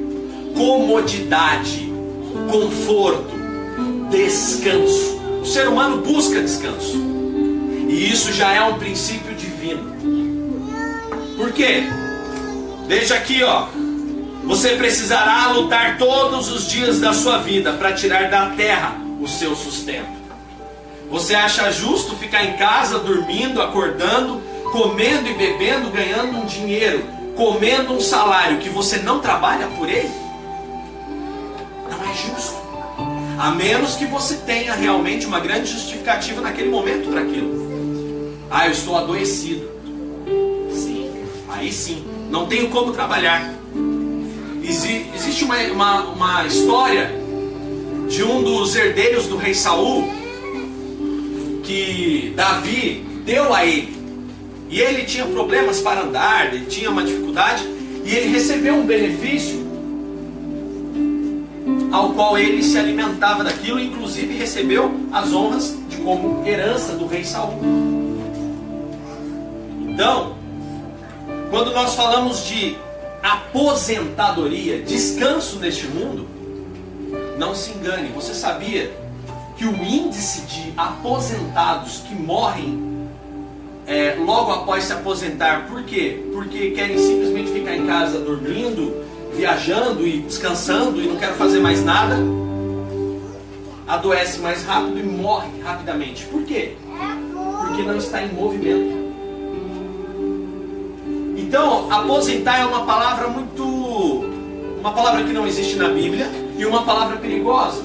comodidade, 0.56 1.92
conforto, 2.52 3.34
descanso. 4.12 5.20
O 5.42 5.46
ser 5.48 5.68
humano 5.68 6.04
busca 6.04 6.40
descanso. 6.40 7.02
E 7.90 8.12
isso 8.12 8.32
já 8.32 8.54
é 8.54 8.62
um 8.64 8.78
princípio 8.78 9.34
divino. 9.34 9.92
Por 11.36 11.52
quê? 11.52 11.84
Veja 12.88 13.16
aqui, 13.16 13.44
ó. 13.44 13.68
Você 14.44 14.76
precisará 14.76 15.52
lutar 15.52 15.98
todos 15.98 16.52
os 16.52 16.68
dias 16.68 17.00
da 17.00 17.14
sua 17.14 17.38
vida 17.38 17.74
para 17.74 17.94
tirar 17.94 18.30
da 18.30 18.48
terra 18.50 18.98
o 19.22 19.28
seu 19.28 19.56
sustento. 19.56 20.22
Você 21.10 21.34
acha 21.34 21.72
justo 21.72 22.16
ficar 22.18 22.44
em 22.44 22.58
casa 22.58 23.00
dormindo, 23.00 23.62
acordando, 23.62 24.42
comendo 24.72 25.30
e 25.30 25.34
bebendo, 25.34 25.90
ganhando 25.90 26.38
um 26.38 26.46
dinheiro, 26.46 27.06
comendo 27.38 27.94
um 27.94 28.02
salário 28.02 28.58
que 28.58 28.70
você 28.70 28.98
não 28.98 29.20
trabalha 29.20 29.68
por 29.68 29.88
ele? 29.88 30.12
Não 31.90 32.04
é 32.04 32.14
justo. 32.14 32.62
A 33.40 33.52
menos 33.52 33.96
que 33.96 34.06
você 34.06 34.36
tenha 34.38 34.74
realmente 34.74 35.26
uma 35.26 35.40
grande 35.40 35.72
justificativa 35.72 36.42
naquele 36.42 36.70
momento 36.70 37.10
para 37.10 37.22
aquilo. 37.22 38.38
Ah, 38.52 38.66
eu 38.68 38.72
estou 38.72 38.98
adoecido. 38.98 39.72
Sim, 40.74 41.12
aí 41.50 41.72
sim 41.72 42.13
não 42.34 42.48
tenho 42.48 42.68
como 42.70 42.92
trabalhar. 42.92 43.54
existe 44.64 45.44
uma, 45.44 45.56
uma, 45.72 46.02
uma 46.06 46.48
história 46.48 47.12
de 48.10 48.24
um 48.24 48.42
dos 48.42 48.76
herdeiros 48.76 49.28
do 49.28 49.38
rei 49.38 49.54
Saul 49.54 50.10
que 51.62 52.34
Davi 52.36 53.06
deu 53.24 53.54
a 53.54 53.64
ele. 53.64 53.96
E 54.68 54.82
ele 54.82 55.04
tinha 55.04 55.28
problemas 55.28 55.80
para 55.80 56.02
andar, 56.02 56.52
ele 56.52 56.66
tinha 56.66 56.90
uma 56.90 57.04
dificuldade, 57.04 57.64
e 58.04 58.16
ele 58.16 58.32
recebeu 58.34 58.74
um 58.74 58.86
benefício 58.88 59.62
ao 61.92 62.14
qual 62.14 62.36
ele 62.36 62.64
se 62.64 62.80
alimentava 62.80 63.44
daquilo, 63.44 63.80
inclusive 63.80 64.34
recebeu 64.34 64.92
as 65.12 65.32
honras 65.32 65.78
de 65.88 65.98
como 65.98 66.44
herança 66.48 66.94
do 66.96 67.06
rei 67.06 67.24
Saul. 67.24 67.60
Então, 69.88 70.43
quando 71.54 71.72
nós 71.72 71.94
falamos 71.94 72.48
de 72.48 72.76
aposentadoria, 73.22 74.82
descanso 74.82 75.60
neste 75.60 75.86
mundo, 75.86 76.28
não 77.38 77.54
se 77.54 77.70
engane, 77.70 78.08
você 78.08 78.34
sabia 78.34 78.92
que 79.56 79.64
o 79.64 79.76
índice 79.84 80.42
de 80.48 80.74
aposentados 80.76 82.00
que 82.08 82.16
morrem 82.16 83.08
é, 83.86 84.16
logo 84.16 84.52
após 84.52 84.86
se 84.86 84.94
aposentar. 84.94 85.68
Por 85.68 85.84
quê? 85.84 86.26
Porque 86.34 86.72
querem 86.72 86.98
simplesmente 86.98 87.52
ficar 87.52 87.76
em 87.76 87.86
casa 87.86 88.20
dormindo, 88.20 89.06
viajando 89.36 90.08
e 90.08 90.22
descansando 90.22 91.00
e 91.00 91.06
não 91.06 91.18
querem 91.18 91.36
fazer 91.36 91.60
mais 91.60 91.86
nada. 91.86 92.18
Adoece 93.88 94.40
mais 94.40 94.66
rápido 94.66 94.98
e 94.98 95.04
morre 95.04 95.50
rapidamente. 95.64 96.26
Por 96.26 96.42
quê? 96.46 96.74
Porque 97.62 97.84
não 97.84 97.98
está 97.98 98.24
em 98.24 98.30
movimento. 98.30 99.03
Então, 101.54 101.88
aposentar 101.92 102.62
é 102.62 102.66
uma 102.66 102.84
palavra 102.84 103.28
muito. 103.28 103.64
Uma 104.80 104.92
palavra 104.92 105.24
que 105.24 105.32
não 105.32 105.46
existe 105.46 105.76
na 105.76 105.88
Bíblia 105.88 106.28
e 106.58 106.66
uma 106.66 106.82
palavra 106.82 107.18
perigosa. 107.18 107.84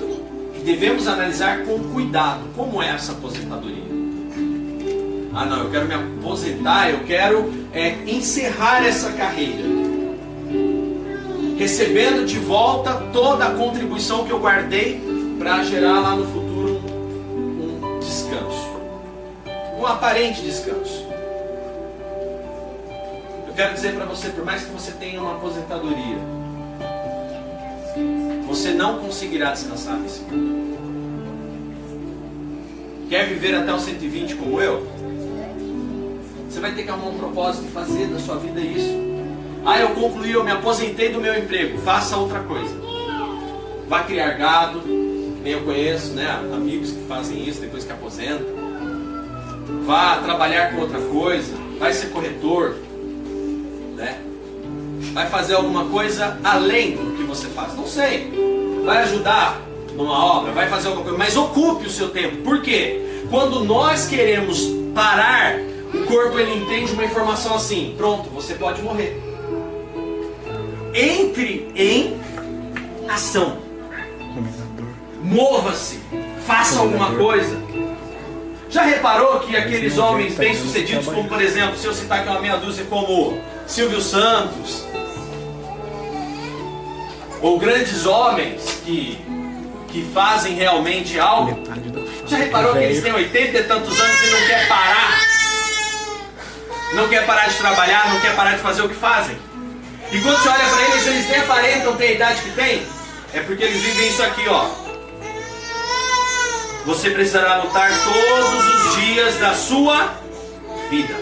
Que 0.55 0.61
devemos 0.61 1.07
analisar 1.07 1.67
com 1.67 1.79
cuidado. 1.93 2.41
Como 2.57 2.83
é 2.83 2.89
essa 2.89 3.13
aposentadoria? 3.13 3.85
Ah, 5.35 5.45
não, 5.45 5.65
eu 5.65 5.71
quero 5.71 5.87
me 5.87 5.93
aposentar, 5.93 6.89
eu 6.89 7.01
quero 7.01 7.53
é, 7.75 7.91
encerrar 8.07 8.87
essa 8.87 9.13
carreira. 9.13 9.63
Recebendo 11.59 12.25
de 12.25 12.39
volta 12.39 12.95
toda 13.13 13.49
a 13.49 13.51
contribuição 13.51 14.25
que 14.25 14.31
eu 14.31 14.39
guardei 14.39 14.99
para 15.39 15.63
gerar 15.63 16.01
lá 16.01 16.17
no 16.17 16.25
futuro 16.25 16.81
um, 17.37 17.97
um 17.97 17.99
descanso. 18.01 18.67
Um 19.79 19.85
aparente 19.85 20.41
descanso. 20.41 20.98
Quero 23.59 23.75
dizer 23.75 23.97
para 23.97 24.05
você, 24.05 24.29
por 24.29 24.45
mais 24.45 24.63
que 24.63 24.71
você 24.71 24.93
tenha 24.93 25.21
uma 25.21 25.33
aposentadoria, 25.33 26.17
você 28.47 28.71
não 28.71 29.01
conseguirá 29.01 29.51
descansar 29.51 29.97
nesse 29.97 30.21
mundo. 30.21 30.79
Quer 33.09 33.27
viver 33.27 33.57
até 33.57 33.75
os 33.75 33.83
120 33.83 34.37
como 34.37 34.61
eu? 34.61 34.87
Você 36.49 36.61
vai 36.61 36.73
ter 36.73 36.85
que 36.85 36.89
arrumar 36.89 37.09
um 37.09 37.19
propósito 37.19 37.67
e 37.67 37.73
fazer 37.73 38.07
da 38.07 38.21
sua 38.21 38.37
vida 38.37 38.61
isso. 38.61 38.95
Ah, 39.67 39.81
eu 39.81 39.89
concluí, 39.89 40.31
eu 40.31 40.45
me 40.45 40.53
aposentei 40.53 41.09
do 41.13 41.21
meu 41.21 41.37
emprego. 41.37 41.79
Faça 41.79 42.17
outra 42.17 42.39
coisa. 42.39 42.77
Vá 43.89 44.05
criar 44.05 44.35
gado. 44.35 44.83
Nem 45.43 45.55
eu 45.55 45.65
conheço, 45.65 46.13
né? 46.13 46.29
Amigos 46.55 46.93
que 46.93 47.05
fazem 47.09 47.43
isso 47.43 47.61
depois 47.61 47.83
que 47.83 47.91
aposentam. 47.91 48.47
Vá 49.85 50.19
trabalhar 50.19 50.73
com 50.73 50.83
outra 50.83 51.01
coisa. 51.01 51.57
Vai 51.81 51.93
ser 51.93 52.11
corretor. 52.11 52.87
Vai 55.19 55.27
fazer 55.27 55.55
alguma 55.55 55.85
coisa 55.87 56.39
além 56.45 56.93
do 56.93 57.17
que 57.17 57.25
você 57.25 57.49
faz. 57.49 57.75
Não 57.75 57.89
sei. 57.89 58.33
Vai 58.85 58.99
ajudar 58.99 59.61
numa 59.97 60.17
obra, 60.37 60.53
vai 60.53 60.69
fazer 60.69 60.87
alguma 60.87 61.03
coisa, 61.03 61.19
mas 61.19 61.37
ocupe 61.37 61.89
o 61.89 61.91
seu 61.91 62.11
tempo. 62.11 62.37
Por 62.45 62.63
quê? 62.63 63.25
Quando 63.29 63.65
nós 63.65 64.07
queremos 64.07 64.61
parar 64.95 65.59
o 65.93 66.05
corpo 66.05 66.39
ele 66.39 66.55
entende 66.55 66.93
uma 66.93 67.05
informação 67.05 67.57
assim: 67.57 67.95
pronto, 67.97 68.31
você 68.31 68.55
pode 68.55 68.81
morrer. 68.81 69.21
Entre 70.95 71.69
em 71.75 72.17
ação. 73.09 73.59
Mova-se. 75.21 75.99
Faça 76.47 76.79
alguma 76.79 77.11
coisa. 77.17 77.61
Já 78.71 78.85
reparou 78.85 79.41
que 79.41 79.57
aqueles 79.57 79.99
homens 79.99 80.37
bem-sucedidos, 80.37 81.07
como 81.07 81.29
por 81.29 81.43
exemplo, 81.43 81.77
se 81.77 81.87
eu 81.87 81.93
citar 81.93 82.21
aqui 82.21 82.29
uma 82.29 82.41
meia 82.41 82.57
dúzia 82.57 82.85
como 82.85 83.37
Silvio 83.67 84.01
Santos, 84.01 84.87
ou 87.41 87.59
grandes 87.59 88.07
homens 88.07 88.81
que, 88.85 89.19
que 89.89 90.03
fazem 90.13 90.55
realmente 90.55 91.19
algo, 91.19 91.59
já 92.27 92.37
reparou 92.37 92.73
que 92.73 92.79
eles 92.79 93.03
têm 93.03 93.13
80 93.13 93.59
e 93.59 93.63
tantos 93.65 94.01
anos 94.01 94.23
e 94.23 94.31
não 94.31 94.47
quer 94.47 94.69
parar? 94.69 95.29
não 96.95 97.09
quer 97.09 97.27
parar 97.27 97.49
de 97.49 97.57
trabalhar, 97.57 98.13
não 98.13 98.21
quer 98.21 98.35
parar 98.35 98.53
de 98.53 98.63
fazer 98.63 98.83
o 98.83 98.89
que 98.89 98.95
fazem. 98.95 99.37
E 100.11 100.21
quando 100.21 100.39
você 100.39 100.49
olha 100.49 100.69
para 100.69 100.83
eles, 100.83 101.07
eles 101.07 101.29
nem 101.29 101.41
aparentam 101.41 101.97
ter 101.97 102.05
a 102.05 102.13
idade 102.13 102.43
que 102.43 102.51
têm, 102.53 102.83
é 103.35 103.41
porque 103.41 103.63
eles 103.63 103.83
vivem 103.83 104.09
isso 104.09 104.23
aqui, 104.23 104.49
ó. 104.49 104.69
Você 106.87 107.11
precisará 107.11 107.57
lutar 107.57 107.91
todos 107.91 108.65
os 108.65 108.97
dias 108.97 109.39
da 109.39 109.55
sua 109.55 110.15
vida. 110.89 111.15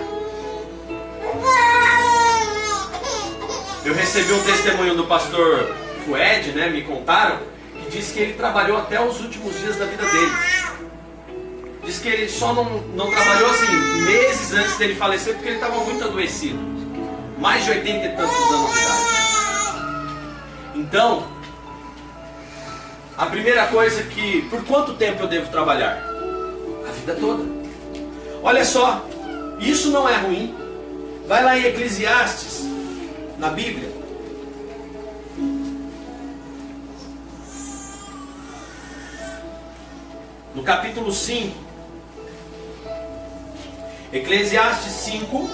Eu 3.84 3.94
recebi 3.94 4.32
um 4.32 4.42
testemunho 4.42 4.94
do 4.94 5.04
pastor 5.04 5.74
Fued, 6.06 6.52
né? 6.52 6.70
Me 6.70 6.82
contaram, 6.82 7.40
que 7.82 7.90
disse 7.90 8.14
que 8.14 8.20
ele 8.20 8.34
trabalhou 8.34 8.78
até 8.78 9.04
os 9.04 9.20
últimos 9.20 9.58
dias 9.58 9.76
da 9.76 9.84
vida 9.84 10.04
dele. 10.04 10.32
Diz 11.84 11.98
que 11.98 12.08
ele 12.08 12.28
só 12.28 12.54
não, 12.54 12.64
não 12.94 13.10
trabalhou 13.10 13.50
assim 13.50 13.72
meses 14.04 14.52
antes 14.52 14.78
dele 14.78 14.94
falecer 14.94 15.34
porque 15.34 15.48
ele 15.48 15.56
estava 15.56 15.76
muito 15.84 16.04
adoecido. 16.04 16.58
Mais 17.38 17.64
de 17.64 17.70
80 17.70 18.06
e 18.06 18.16
tantos 18.16 18.52
anos 18.52 18.72
de 18.72 18.78
idade. 18.78 19.16
Então, 20.76 21.26
a 23.16 23.26
primeira 23.26 23.66
coisa 23.66 24.02
que. 24.04 24.42
Por 24.42 24.64
quanto 24.64 24.94
tempo 24.94 25.22
eu 25.22 25.28
devo 25.28 25.50
trabalhar? 25.50 26.02
A 26.88 26.92
vida 26.92 27.14
toda. 27.14 27.44
Olha 28.42 28.64
só, 28.64 29.04
isso 29.58 29.90
não 29.90 30.08
é 30.08 30.16
ruim. 30.16 30.54
Vai 31.26 31.42
lá 31.42 31.58
em 31.58 31.64
Eclesiastes, 31.64 32.64
na 33.38 33.48
Bíblia. 33.50 33.95
No 40.56 40.62
capítulo 40.62 41.12
5. 41.12 41.54
Eclesiastes 44.10 44.92
5, 45.04 45.50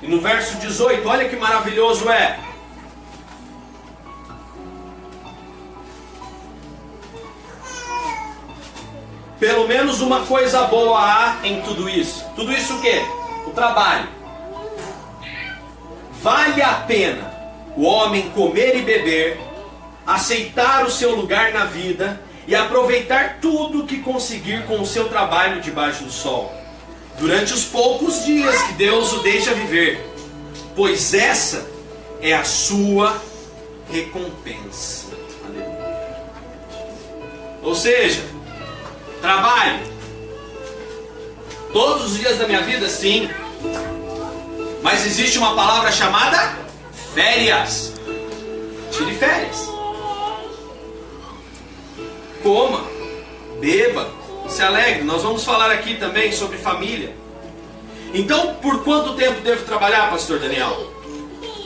e 0.00 0.08
no 0.08 0.22
verso 0.22 0.56
18, 0.56 1.06
olha 1.06 1.28
que 1.28 1.36
maravilhoso 1.36 2.08
é. 2.08 2.40
Pelo 9.38 9.68
menos 9.68 10.00
uma 10.00 10.24
coisa 10.24 10.62
boa 10.62 10.98
há 10.98 11.46
em 11.46 11.60
tudo 11.60 11.86
isso. 11.86 12.24
Tudo 12.34 12.52
isso 12.52 12.78
o 12.78 12.80
que? 12.80 13.00
O 13.46 13.50
trabalho. 13.50 14.08
Vale 16.22 16.62
a 16.62 16.72
pena 16.72 17.30
o 17.76 17.82
homem 17.82 18.30
comer 18.30 18.78
e 18.78 18.80
beber, 18.80 19.38
aceitar 20.06 20.86
o 20.86 20.90
seu 20.90 21.14
lugar 21.14 21.52
na 21.52 21.66
vida 21.66 22.31
e 22.46 22.54
aproveitar 22.54 23.38
tudo 23.40 23.86
que 23.86 23.98
conseguir 23.98 24.66
com 24.66 24.80
o 24.80 24.86
seu 24.86 25.08
trabalho 25.08 25.60
debaixo 25.60 26.04
do 26.04 26.10
sol 26.10 26.52
durante 27.18 27.52
os 27.52 27.64
poucos 27.64 28.24
dias 28.24 28.60
que 28.62 28.72
Deus 28.74 29.12
o 29.12 29.22
deixa 29.22 29.54
viver, 29.54 30.04
pois 30.74 31.14
essa 31.14 31.66
é 32.20 32.32
a 32.32 32.44
sua 32.44 33.20
recompensa. 33.90 35.06
Aleluia. 35.44 35.92
Ou 37.62 37.74
seja, 37.74 38.22
trabalho. 39.20 39.92
Todos 41.72 42.12
os 42.12 42.18
dias 42.18 42.38
da 42.38 42.46
minha 42.46 42.62
vida, 42.62 42.88
sim. 42.88 43.30
Mas 44.82 45.06
existe 45.06 45.38
uma 45.38 45.54
palavra 45.54 45.92
chamada 45.92 46.58
férias. 47.14 47.92
Tire 48.90 49.14
férias. 49.14 49.68
Coma, 52.42 52.84
beba, 53.60 54.10
se 54.48 54.62
alegre. 54.62 55.04
Nós 55.04 55.22
vamos 55.22 55.44
falar 55.44 55.70
aqui 55.70 55.94
também 55.96 56.32
sobre 56.32 56.58
família. 56.58 57.14
Então, 58.12 58.56
por 58.56 58.82
quanto 58.84 59.14
tempo 59.14 59.40
devo 59.40 59.64
trabalhar, 59.64 60.10
pastor 60.10 60.38
Daniel? 60.38 60.92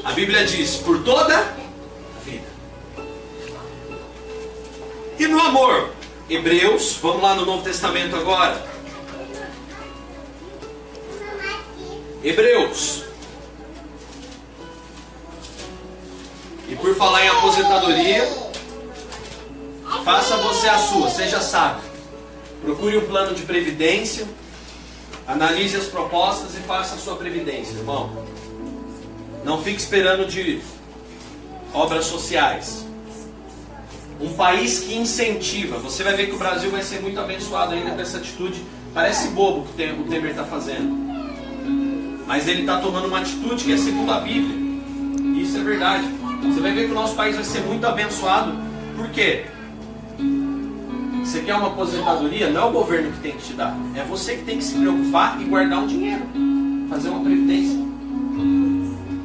A 0.05 0.13
Bíblia 0.13 0.45
diz: 0.45 0.77
por 0.77 1.03
toda 1.03 1.37
a 1.37 2.21
vida. 2.25 2.47
E 5.19 5.27
no 5.27 5.41
amor? 5.41 5.91
Hebreus, 6.29 6.99
vamos 7.01 7.23
lá 7.23 7.35
no 7.35 7.45
Novo 7.45 7.63
Testamento 7.63 8.15
agora. 8.15 8.65
Hebreus. 12.23 13.05
E 16.69 16.75
por 16.75 16.95
falar 16.97 17.25
em 17.25 17.29
aposentadoria, 17.29 18.46
faça 20.07 20.37
você 20.37 20.69
a 20.69 20.79
sua, 20.79 21.11
seja 21.11 21.41
sábio. 21.41 21.83
Procure 22.63 22.97
um 22.97 23.07
plano 23.07 23.35
de 23.35 23.43
previdência, 23.43 24.25
analise 25.27 25.77
as 25.77 25.87
propostas 25.87 26.55
e 26.55 26.59
faça 26.59 26.95
a 26.95 26.99
sua 26.99 27.17
previdência, 27.17 27.77
irmão. 27.77 28.25
Não 29.45 29.61
fique 29.61 29.81
esperando 29.81 30.25
de 30.25 30.61
obras 31.75 32.05
sociais. 32.07 32.87
Um 34.21 34.33
país 34.35 34.79
que 34.79 34.95
incentiva. 34.95 35.77
Você 35.79 36.05
vai 36.05 36.15
ver 36.15 36.29
que 36.29 36.37
o 36.37 36.39
Brasil 36.39 36.71
vai 36.71 36.85
ser 36.85 37.01
muito 37.03 37.19
abençoado 37.19 37.75
ainda 37.75 37.91
com 37.91 38.01
essa 38.01 38.19
atitude. 38.19 38.63
Parece 38.95 39.27
bobo 39.31 39.67
que 39.67 39.83
o 39.83 40.05
Temer 40.05 40.31
está 40.31 40.45
fazendo. 40.45 41.05
Mas 42.29 42.47
ele 42.47 42.61
está 42.61 42.79
tomando 42.79 43.09
uma 43.09 43.19
atitude 43.19 43.65
que 43.65 43.73
é 43.73 43.77
segundo 43.77 44.13
a 44.13 44.21
Bíblia. 44.21 45.43
Isso 45.43 45.59
é 45.59 45.65
verdade. 45.65 46.07
Você 46.45 46.61
vai 46.61 46.73
ver 46.73 46.87
que 46.87 46.93
o 46.93 46.95
nosso 46.95 47.17
país 47.17 47.35
vai 47.35 47.45
ser 47.45 47.63
muito 47.63 47.85
abençoado. 47.85 48.53
Por 48.97 49.11
quê? 49.11 49.47
Você 51.27 51.41
quer 51.41 51.57
uma 51.57 51.67
aposentadoria? 51.67 52.49
Não 52.51 52.63
é 52.63 52.65
o 52.67 52.71
governo 52.71 53.11
que 53.11 53.19
tem 53.19 53.33
que 53.33 53.43
te 53.43 53.53
dar. 53.55 53.77
É 53.97 54.05
você 54.05 54.37
que 54.37 54.45
tem 54.45 54.59
que 54.59 54.65
se 54.65 54.79
preocupar 54.79 55.41
e 55.43 55.45
guardar 55.45 55.81
um 55.81 55.87
dinheiro. 55.87 56.23
fazer 56.89 57.09
uma 57.09 57.19
previdência. 57.19 57.77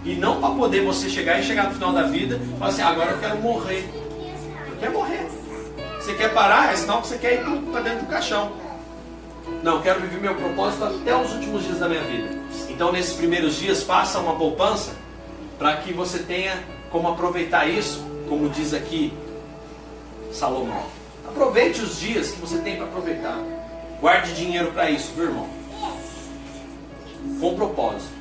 E 0.03 0.15
não 0.15 0.41
para 0.41 0.55
poder 0.55 0.83
você 0.83 1.07
chegar 1.07 1.39
e 1.39 1.43
chegar 1.43 1.65
no 1.65 1.75
final 1.75 1.93
da 1.93 2.01
vida 2.01 2.41
e 2.43 2.57
falar 2.57 2.71
assim, 2.71 2.81
agora 2.81 3.11
eu 3.11 3.19
quero 3.19 3.37
morrer. 3.37 3.87
Você 4.67 4.77
quer 4.79 4.89
morrer. 4.89 5.27
Você 5.99 6.13
quer 6.15 6.33
parar, 6.33 6.73
é 6.73 6.75
sinal 6.75 7.03
que 7.03 7.07
você 7.07 7.19
quer 7.19 7.33
ir 7.35 7.61
para 7.71 7.81
dentro 7.81 7.99
do 7.99 8.07
caixão. 8.07 8.51
Não, 9.61 9.75
eu 9.75 9.81
quero 9.81 10.01
viver 10.01 10.19
meu 10.19 10.33
propósito 10.33 10.83
até 10.83 11.15
os 11.15 11.31
últimos 11.33 11.63
dias 11.63 11.77
da 11.77 11.87
minha 11.87 12.01
vida. 12.01 12.29
Então, 12.67 12.91
nesses 12.91 13.13
primeiros 13.13 13.57
dias, 13.57 13.83
faça 13.83 14.17
uma 14.17 14.35
poupança 14.35 14.95
para 15.59 15.77
que 15.77 15.93
você 15.93 16.17
tenha 16.17 16.63
como 16.89 17.07
aproveitar 17.09 17.67
isso, 17.67 18.03
como 18.27 18.49
diz 18.49 18.73
aqui 18.73 19.13
Salomão. 20.31 21.00
Aproveite 21.31 21.81
os 21.81 21.97
dias 21.97 22.31
que 22.31 22.41
você 22.41 22.57
tem 22.57 22.75
para 22.75 22.85
aproveitar. 22.85 23.37
Guarde 24.01 24.35
dinheiro 24.35 24.71
para 24.73 24.89
isso, 24.91 25.13
viu, 25.15 25.25
irmão? 25.25 25.49
Com 27.39 27.55
propósito. 27.55 28.11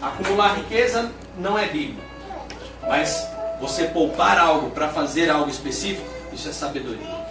Acumular 0.00 0.56
riqueza 0.56 1.12
não 1.38 1.56
é 1.56 1.68
bíblico. 1.68 2.02
Mas 2.82 3.24
você 3.60 3.84
poupar 3.84 4.38
algo 4.38 4.70
para 4.70 4.88
fazer 4.88 5.30
algo 5.30 5.48
específico, 5.48 6.04
isso 6.32 6.48
é 6.48 6.52
sabedoria. 6.52 7.22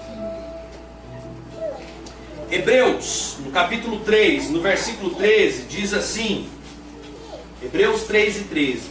Hebreus, 2.49 3.35
no 3.39 3.51
capítulo 3.51 3.99
3, 3.99 4.49
no 4.49 4.61
versículo 4.61 5.13
13, 5.15 5.63
diz 5.63 5.93
assim: 5.93 6.49
Hebreus 7.61 8.03
3 8.03 8.37
e 8.37 8.43
13. 8.45 8.81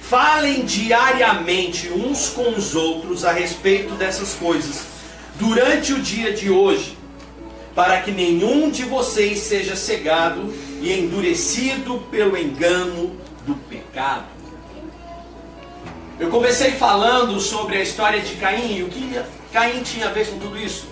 Falem 0.00 0.64
diariamente 0.64 1.90
uns 1.92 2.30
com 2.30 2.48
os 2.50 2.74
outros 2.74 3.24
a 3.24 3.32
respeito 3.32 3.94
dessas 3.94 4.34
coisas, 4.34 4.99
durante 5.40 5.94
o 5.94 6.00
dia 6.00 6.34
de 6.34 6.50
hoje, 6.50 6.96
para 7.74 8.02
que 8.02 8.10
nenhum 8.10 8.70
de 8.70 8.84
vocês 8.84 9.38
seja 9.38 9.74
cegado 9.74 10.54
e 10.82 10.92
endurecido 10.92 11.98
pelo 12.10 12.36
engano 12.36 13.16
do 13.46 13.54
pecado. 13.54 14.26
Eu 16.18 16.28
comecei 16.28 16.72
falando 16.72 17.40
sobre 17.40 17.78
a 17.78 17.82
história 17.82 18.20
de 18.20 18.34
Caim 18.34 18.76
e 18.76 18.82
o 18.82 18.88
que 18.88 19.18
Caim 19.50 19.82
tinha 19.82 20.08
a 20.08 20.12
ver 20.12 20.26
com 20.28 20.38
tudo 20.38 20.58
isso. 20.58 20.86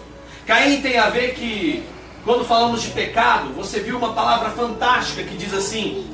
Caim 0.47 0.81
tem 0.81 0.97
a 0.97 1.11
ver 1.11 1.35
que 1.35 1.85
quando 2.25 2.47
falamos 2.47 2.81
de 2.81 2.89
pecado, 2.89 3.53
você 3.53 3.81
viu 3.81 3.99
uma 3.99 4.15
palavra 4.15 4.49
fantástica 4.51 5.23
que 5.25 5.37
diz 5.37 5.53
assim: 5.53 6.07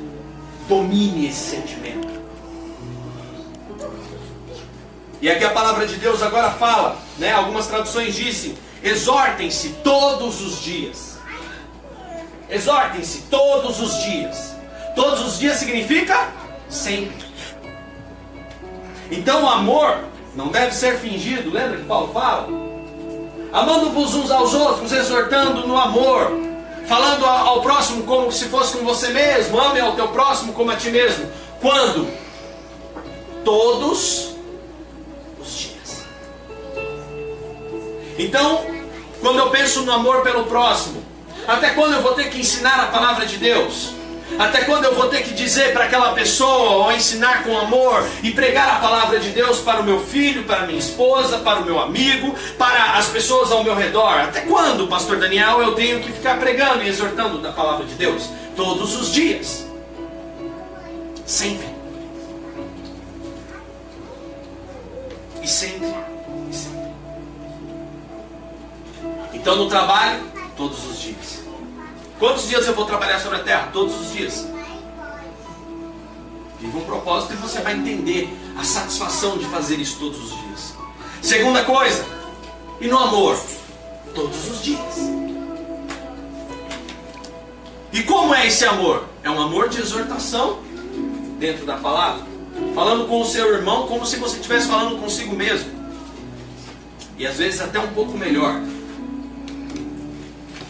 domine 0.67 1.29
esse 1.29 1.55
sentimento. 1.55 2.04
E 5.25 5.29
aqui 5.31 5.43
a 5.43 5.49
palavra 5.49 5.87
de 5.87 5.95
Deus 5.95 6.21
agora 6.21 6.51
fala, 6.51 6.99
né? 7.17 7.31
Algumas 7.31 7.65
traduções 7.65 8.13
dizem: 8.13 8.55
exortem-se 8.83 9.69
todos 9.83 10.39
os 10.39 10.61
dias. 10.61 11.17
Exortem-se 12.47 13.23
todos 13.23 13.81
os 13.81 14.03
dias. 14.03 14.55
Todos 14.93 15.25
os 15.25 15.39
dias 15.39 15.57
significa 15.57 16.29
sempre. 16.69 17.25
Então 19.09 19.45
o 19.45 19.49
amor 19.49 19.97
não 20.35 20.49
deve 20.49 20.75
ser 20.75 20.99
fingido, 20.99 21.49
lembra 21.49 21.77
que 21.77 21.85
Paulo 21.85 22.13
fala? 22.13 22.47
amando-vos 23.51 24.13
uns 24.13 24.29
aos 24.29 24.53
outros, 24.53 24.91
exortando 24.91 25.65
no 25.65 25.75
amor, 25.75 26.33
falando 26.87 27.25
ao 27.25 27.63
próximo 27.63 28.03
como 28.03 28.31
se 28.31 28.45
fosse 28.45 28.77
com 28.77 28.85
você 28.85 29.07
mesmo, 29.07 29.59
ame 29.59 29.79
ao 29.79 29.95
teu 29.95 30.09
próximo 30.09 30.53
como 30.53 30.69
a 30.69 30.75
ti 30.75 30.91
mesmo. 30.91 31.27
Quando? 31.59 32.07
Todos 33.43 34.34
Então, 38.17 38.65
quando 39.19 39.39
eu 39.39 39.49
penso 39.49 39.81
no 39.81 39.91
amor 39.91 40.21
pelo 40.21 40.45
próximo, 40.45 41.03
até 41.47 41.71
quando 41.71 41.93
eu 41.93 42.01
vou 42.01 42.13
ter 42.13 42.29
que 42.29 42.39
ensinar 42.39 42.79
a 42.79 42.87
palavra 42.87 43.25
de 43.25 43.37
Deus? 43.37 43.93
Até 44.39 44.63
quando 44.63 44.85
eu 44.85 44.95
vou 44.95 45.07
ter 45.07 45.23
que 45.23 45.33
dizer 45.33 45.71
para 45.71 45.85
aquela 45.85 46.13
pessoa, 46.13 46.85
ou 46.85 46.91
ensinar 46.91 47.43
com 47.43 47.57
amor 47.57 48.03
e 48.23 48.31
pregar 48.31 48.69
a 48.69 48.79
palavra 48.79 49.19
de 49.19 49.29
Deus 49.29 49.59
para 49.59 49.81
o 49.81 49.83
meu 49.83 49.99
filho, 49.99 50.43
para 50.43 50.63
a 50.63 50.65
minha 50.65 50.79
esposa, 50.79 51.37
para 51.37 51.59
o 51.59 51.65
meu 51.65 51.79
amigo, 51.79 52.35
para 52.57 52.93
as 52.93 53.07
pessoas 53.07 53.51
ao 53.51 53.63
meu 53.63 53.75
redor? 53.75 54.19
Até 54.19 54.41
quando, 54.41 54.87
Pastor 54.87 55.17
Daniel, 55.17 55.61
eu 55.61 55.73
tenho 55.75 56.01
que 56.01 56.11
ficar 56.11 56.39
pregando 56.39 56.83
e 56.83 56.89
exortando 56.89 57.39
da 57.39 57.51
palavra 57.51 57.85
de 57.85 57.93
Deus? 57.93 58.29
Todos 58.55 58.95
os 58.99 59.13
dias. 59.13 59.65
Sempre. 61.25 61.67
E 65.41 65.47
sempre. 65.47 66.14
Então 69.35 69.57
no 69.57 69.69
trabalho, 69.69 70.23
todos 70.55 70.83
os 70.89 70.99
dias. 70.99 71.43
Quantos 72.17 72.47
dias 72.47 72.65
eu 72.65 72.73
vou 72.73 72.85
trabalhar 72.85 73.19
sobre 73.19 73.39
a 73.39 73.43
terra? 73.43 73.69
Todos 73.71 73.93
os 73.99 74.13
dias. 74.13 74.47
Viva 76.59 76.77
um 76.77 76.85
propósito 76.85 77.33
e 77.33 77.35
você 77.35 77.59
vai 77.59 77.73
entender 77.73 78.33
a 78.57 78.63
satisfação 78.63 79.37
de 79.37 79.45
fazer 79.45 79.75
isso 79.75 79.99
todos 79.99 80.17
os 80.23 80.29
dias. 80.29 80.73
Segunda 81.21 81.63
coisa, 81.65 82.05
e 82.79 82.87
no 82.87 82.97
amor? 82.97 83.37
Todos 84.13 84.49
os 84.49 84.63
dias. 84.63 84.95
E 87.91 88.03
como 88.03 88.33
é 88.33 88.47
esse 88.47 88.65
amor? 88.65 89.05
É 89.21 89.29
um 89.29 89.41
amor 89.41 89.69
de 89.69 89.79
exortação 89.79 90.59
dentro 91.37 91.65
da 91.65 91.75
palavra. 91.75 92.23
Falando 92.73 93.07
com 93.07 93.21
o 93.21 93.25
seu 93.25 93.53
irmão 93.53 93.85
como 93.87 94.05
se 94.05 94.15
você 94.15 94.37
estivesse 94.37 94.67
falando 94.67 94.99
consigo 94.99 95.35
mesmo. 95.35 95.69
E 97.17 97.27
às 97.27 97.37
vezes 97.37 97.59
até 97.59 97.79
um 97.79 97.93
pouco 97.93 98.17
melhor. 98.17 98.61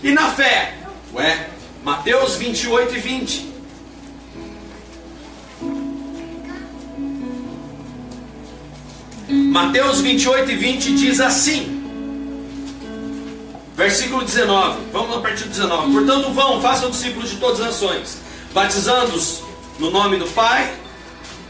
E 0.05 0.11
na 0.11 0.29
fé? 0.29 0.71
Ué, 1.15 1.49
Mateus 1.83 2.35
28 2.35 2.93
e 2.93 2.99
20. 2.99 3.55
Mateus 9.51 10.01
28 10.01 10.51
e 10.51 10.55
20 10.55 10.95
diz 10.95 11.19
assim. 11.19 11.83
Versículo 13.75 14.23
19. 14.23 14.77
Vamos 14.93 15.17
a 15.17 15.21
partir 15.21 15.45
do 15.45 15.49
19. 15.49 15.91
Portanto, 15.91 16.31
vão, 16.35 16.61
façam 16.61 16.91
discípulos 16.91 17.31
de 17.31 17.37
todas 17.37 17.59
as 17.61 17.65
nações, 17.65 18.19
batizando-os 18.53 19.41
no 19.79 19.89
nome 19.89 20.17
do 20.17 20.27
Pai, 20.27 20.71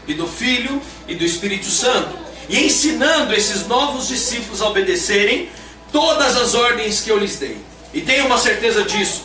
e 0.08 0.14
do 0.14 0.26
Filho 0.26 0.80
e 1.06 1.14
do 1.14 1.26
Espírito 1.26 1.66
Santo, 1.66 2.16
e 2.48 2.64
ensinando 2.64 3.34
esses 3.34 3.66
novos 3.66 4.08
discípulos 4.08 4.62
a 4.62 4.68
obedecerem 4.70 5.50
todas 5.92 6.38
as 6.38 6.54
ordens 6.54 7.02
que 7.02 7.10
eu 7.10 7.18
lhes 7.18 7.36
dei. 7.36 7.75
E 7.96 8.02
tenham 8.02 8.26
uma 8.26 8.36
certeza 8.36 8.84
disso 8.84 9.24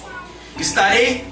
estarei 0.58 1.28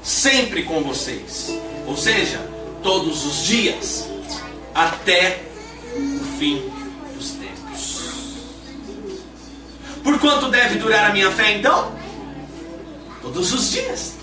sempre 0.00 0.62
com 0.62 0.80
vocês. 0.80 1.58
Ou 1.88 1.96
seja, 1.96 2.38
todos 2.84 3.26
os 3.26 3.44
dias, 3.44 4.08
até 4.72 5.42
o 5.96 6.24
fim 6.38 6.70
dos 7.16 7.32
tempos. 7.32 8.00
Por 10.04 10.20
quanto 10.20 10.48
deve 10.50 10.78
durar 10.78 11.10
a 11.10 11.12
minha 11.12 11.32
fé 11.32 11.56
então? 11.56 11.92
Todos 13.20 13.52
os 13.52 13.72
dias. 13.72 14.14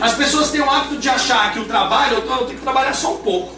As 0.00 0.14
pessoas 0.14 0.52
têm 0.52 0.60
o 0.60 0.70
hábito 0.70 0.98
de 0.98 1.08
achar 1.08 1.52
que 1.52 1.58
o 1.58 1.64
trabalho, 1.64 2.18
eu 2.18 2.46
tenho 2.46 2.46
que 2.46 2.62
trabalhar 2.62 2.94
só 2.94 3.14
um 3.14 3.18
pouco. 3.18 3.56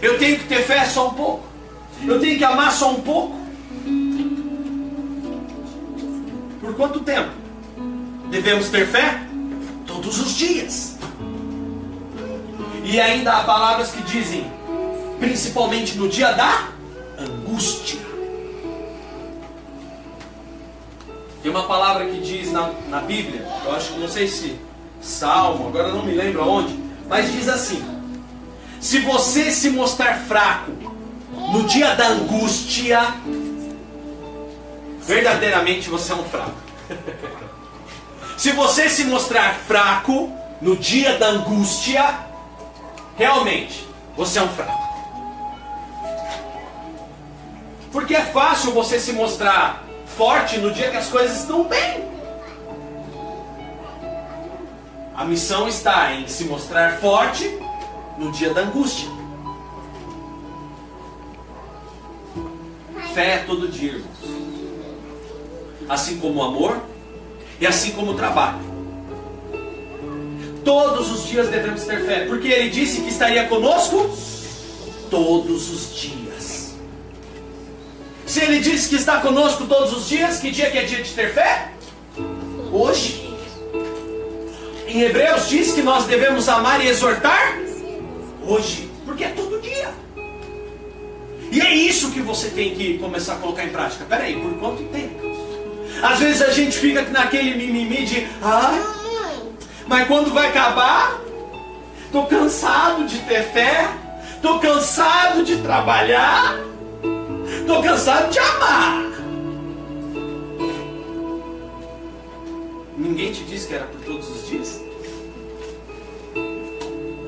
Eu 0.00 0.18
tenho 0.18 0.38
que 0.38 0.46
ter 0.46 0.64
fé 0.64 0.86
só 0.86 1.08
um 1.08 1.14
pouco. 1.14 1.46
Eu 2.02 2.18
tenho 2.18 2.38
que 2.38 2.44
amar 2.44 2.72
só 2.72 2.92
um 2.92 3.02
pouco. 3.02 3.43
Por 6.64 6.74
quanto 6.74 7.00
tempo? 7.00 7.30
Devemos 8.30 8.70
ter 8.70 8.86
fé 8.86 9.20
todos 9.86 10.18
os 10.18 10.34
dias. 10.34 10.96
E 12.82 12.98
ainda 12.98 13.34
há 13.34 13.44
palavras 13.44 13.90
que 13.90 14.02
dizem, 14.02 14.50
principalmente 15.20 15.98
no 15.98 16.08
dia 16.08 16.32
da 16.32 16.68
angústia. 17.18 18.00
Tem 21.42 21.50
uma 21.50 21.64
palavra 21.64 22.06
que 22.06 22.18
diz 22.20 22.50
na, 22.50 22.72
na 22.88 23.00
Bíblia, 23.00 23.46
eu 23.66 23.72
acho 23.72 23.92
que 23.92 24.00
não 24.00 24.08
sei 24.08 24.26
se 24.26 24.58
Salmo, 25.02 25.68
agora 25.68 25.92
não 25.92 26.02
me 26.02 26.12
lembro 26.12 26.40
aonde, 26.40 26.78
mas 27.06 27.30
diz 27.30 27.46
assim: 27.46 27.84
Se 28.80 29.00
você 29.00 29.50
se 29.50 29.68
mostrar 29.68 30.14
fraco 30.20 30.72
no 31.52 31.64
dia 31.64 31.94
da 31.94 32.08
angústia, 32.08 33.14
verdadeiramente 35.06 35.88
você 35.88 36.12
é 36.12 36.14
um 36.14 36.24
fraco. 36.24 36.54
Se 38.36 38.52
você 38.52 38.88
se 38.88 39.04
mostrar 39.04 39.54
fraco 39.54 40.32
no 40.60 40.76
dia 40.76 41.18
da 41.18 41.28
angústia, 41.28 42.18
realmente 43.16 43.86
você 44.16 44.38
é 44.38 44.42
um 44.42 44.48
fraco. 44.48 44.84
Porque 47.92 48.14
é 48.14 48.24
fácil 48.24 48.72
você 48.72 48.98
se 48.98 49.12
mostrar 49.12 49.84
forte 50.16 50.58
no 50.58 50.72
dia 50.72 50.90
que 50.90 50.96
as 50.96 51.08
coisas 51.08 51.40
estão 51.40 51.64
bem. 51.64 52.04
A 55.14 55.24
missão 55.24 55.68
está 55.68 56.12
em 56.12 56.26
se 56.26 56.44
mostrar 56.44 56.98
forte 56.98 57.48
no 58.18 58.32
dia 58.32 58.52
da 58.52 58.62
angústia. 58.62 59.08
Fé 63.14 63.34
é 63.34 63.38
todo 63.46 63.68
dia, 63.68 63.92
irmãos. 63.92 64.33
Assim 65.88 66.18
como 66.18 66.40
o 66.40 66.42
amor, 66.42 66.80
e 67.60 67.66
assim 67.66 67.92
como 67.92 68.12
o 68.12 68.14
trabalho. 68.14 68.58
Todos 70.64 71.10
os 71.12 71.28
dias 71.28 71.48
devemos 71.48 71.84
ter 71.84 72.04
fé, 72.06 72.24
porque 72.26 72.48
ele 72.48 72.70
disse 72.70 73.02
que 73.02 73.10
estaria 73.10 73.46
conosco 73.46 74.10
todos 75.10 75.70
os 75.70 75.94
dias. 75.94 76.74
Se 78.26 78.42
ele 78.42 78.60
disse 78.60 78.88
que 78.88 78.96
está 78.96 79.20
conosco 79.20 79.66
todos 79.66 79.92
os 79.96 80.08
dias, 80.08 80.40
que 80.40 80.50
dia 80.50 80.70
que 80.70 80.78
é 80.78 80.84
dia 80.84 81.02
de 81.02 81.10
ter 81.10 81.32
fé? 81.32 81.70
Hoje. 82.72 83.22
Em 84.88 85.02
Hebreus 85.02 85.48
diz 85.48 85.72
que 85.72 85.82
nós 85.82 86.04
devemos 86.06 86.48
amar 86.48 86.84
e 86.84 86.88
exortar 86.88 87.58
hoje, 88.46 88.90
porque 89.04 89.24
é 89.24 89.28
todo 89.30 89.60
dia. 89.60 89.92
E 91.50 91.60
é 91.60 91.74
isso 91.74 92.10
que 92.10 92.20
você 92.20 92.48
tem 92.48 92.74
que 92.74 92.98
começar 92.98 93.34
a 93.34 93.36
colocar 93.36 93.64
em 93.64 93.68
prática. 93.68 94.04
Peraí, 94.04 94.40
por 94.40 94.54
quanto 94.58 94.82
tempo? 94.84 95.33
Às 96.02 96.18
vezes 96.18 96.42
a 96.42 96.50
gente 96.50 96.78
fica 96.78 97.02
naquele 97.02 97.54
mimimi 97.54 98.04
de, 98.04 98.26
ah, 98.42 98.94
mas 99.86 100.06
quando 100.06 100.32
vai 100.32 100.48
acabar, 100.48 101.20
estou 102.06 102.26
cansado 102.26 103.04
de 103.04 103.18
ter 103.20 103.42
fé, 103.44 103.88
estou 104.34 104.58
cansado 104.58 105.44
de 105.44 105.56
trabalhar, 105.56 106.56
estou 107.60 107.82
cansado 107.82 108.30
de 108.30 108.38
amar. 108.38 109.04
Ninguém 112.96 113.32
te 113.32 113.42
disse 113.44 113.68
que 113.68 113.74
era 113.74 113.84
por 113.86 114.00
todos 114.02 114.28
os 114.28 114.48
dias? 114.48 114.80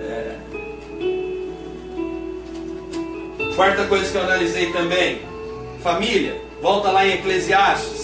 É. 0.00 0.36
Quarta 3.56 3.84
coisa 3.86 4.10
que 4.10 4.16
eu 4.16 4.22
analisei 4.22 4.72
também: 4.72 5.22
família. 5.82 6.40
Volta 6.62 6.90
lá 6.90 7.06
em 7.06 7.14
Eclesiastes. 7.14 7.95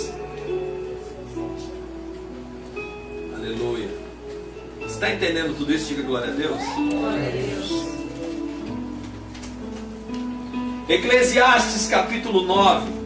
Está 5.02 5.12
entendendo 5.12 5.56
tudo 5.58 5.74
isso? 5.74 5.88
Diga 5.88 6.02
glória 6.04 6.28
a 6.28 6.36
Deus. 6.36 6.62
Eclesiastes 10.88 11.88
capítulo 11.88 12.42
9. 12.42 13.02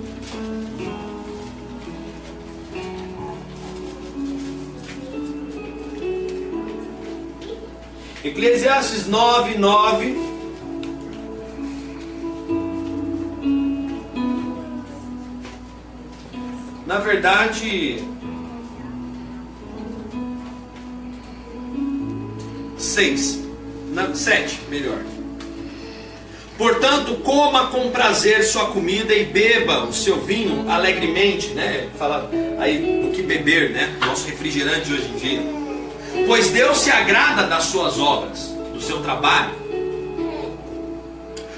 Eclesiastes 8.24 9.06
9, 9.06 9.56
9. 9.56 10.36
Na 16.86 16.98
verdade, 16.98 18.15
6. 22.96 23.40
Não, 23.92 24.14
7, 24.14 24.58
melhor. 24.70 25.00
Portanto, 26.56 27.16
coma 27.16 27.66
com 27.66 27.90
prazer 27.90 28.42
sua 28.42 28.68
comida 28.68 29.14
e 29.14 29.26
beba 29.26 29.84
o 29.84 29.92
seu 29.92 30.18
vinho 30.22 30.64
alegremente, 30.70 31.48
né? 31.48 31.88
Fala 31.98 32.30
aí 32.58 33.02
do 33.02 33.14
que 33.14 33.22
beber, 33.22 33.72
né? 33.72 33.94
Nosso 34.00 34.26
refrigerante 34.26 34.90
hoje 34.90 35.10
em 35.14 35.16
dia. 35.18 35.42
Pois 36.26 36.48
Deus 36.48 36.78
se 36.78 36.90
agrada 36.90 37.46
das 37.46 37.64
suas 37.64 37.98
obras, 37.98 38.54
do 38.72 38.80
seu 38.80 39.02
trabalho. 39.02 39.52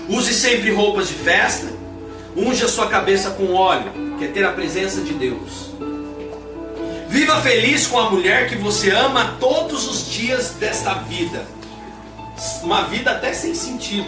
Use 0.08 0.34
sempre 0.34 0.72
roupas 0.72 1.06
de 1.06 1.14
festa, 1.14 1.68
unja 2.36 2.66
sua 2.66 2.88
cabeça 2.88 3.30
com 3.30 3.52
óleo, 3.52 3.92
que 4.18 4.24
é 4.24 4.28
ter 4.28 4.44
a 4.44 4.50
presença 4.50 5.02
de 5.02 5.12
Deus. 5.12 5.70
Viva 7.18 7.40
feliz 7.40 7.84
com 7.88 7.98
a 7.98 8.08
mulher 8.10 8.48
que 8.48 8.54
você 8.54 8.90
ama 8.90 9.34
todos 9.40 9.88
os 9.88 10.08
dias 10.08 10.50
desta 10.50 10.94
vida. 10.94 11.44
Uma 12.62 12.82
vida 12.82 13.10
até 13.10 13.32
sem 13.32 13.56
sentido. 13.56 14.06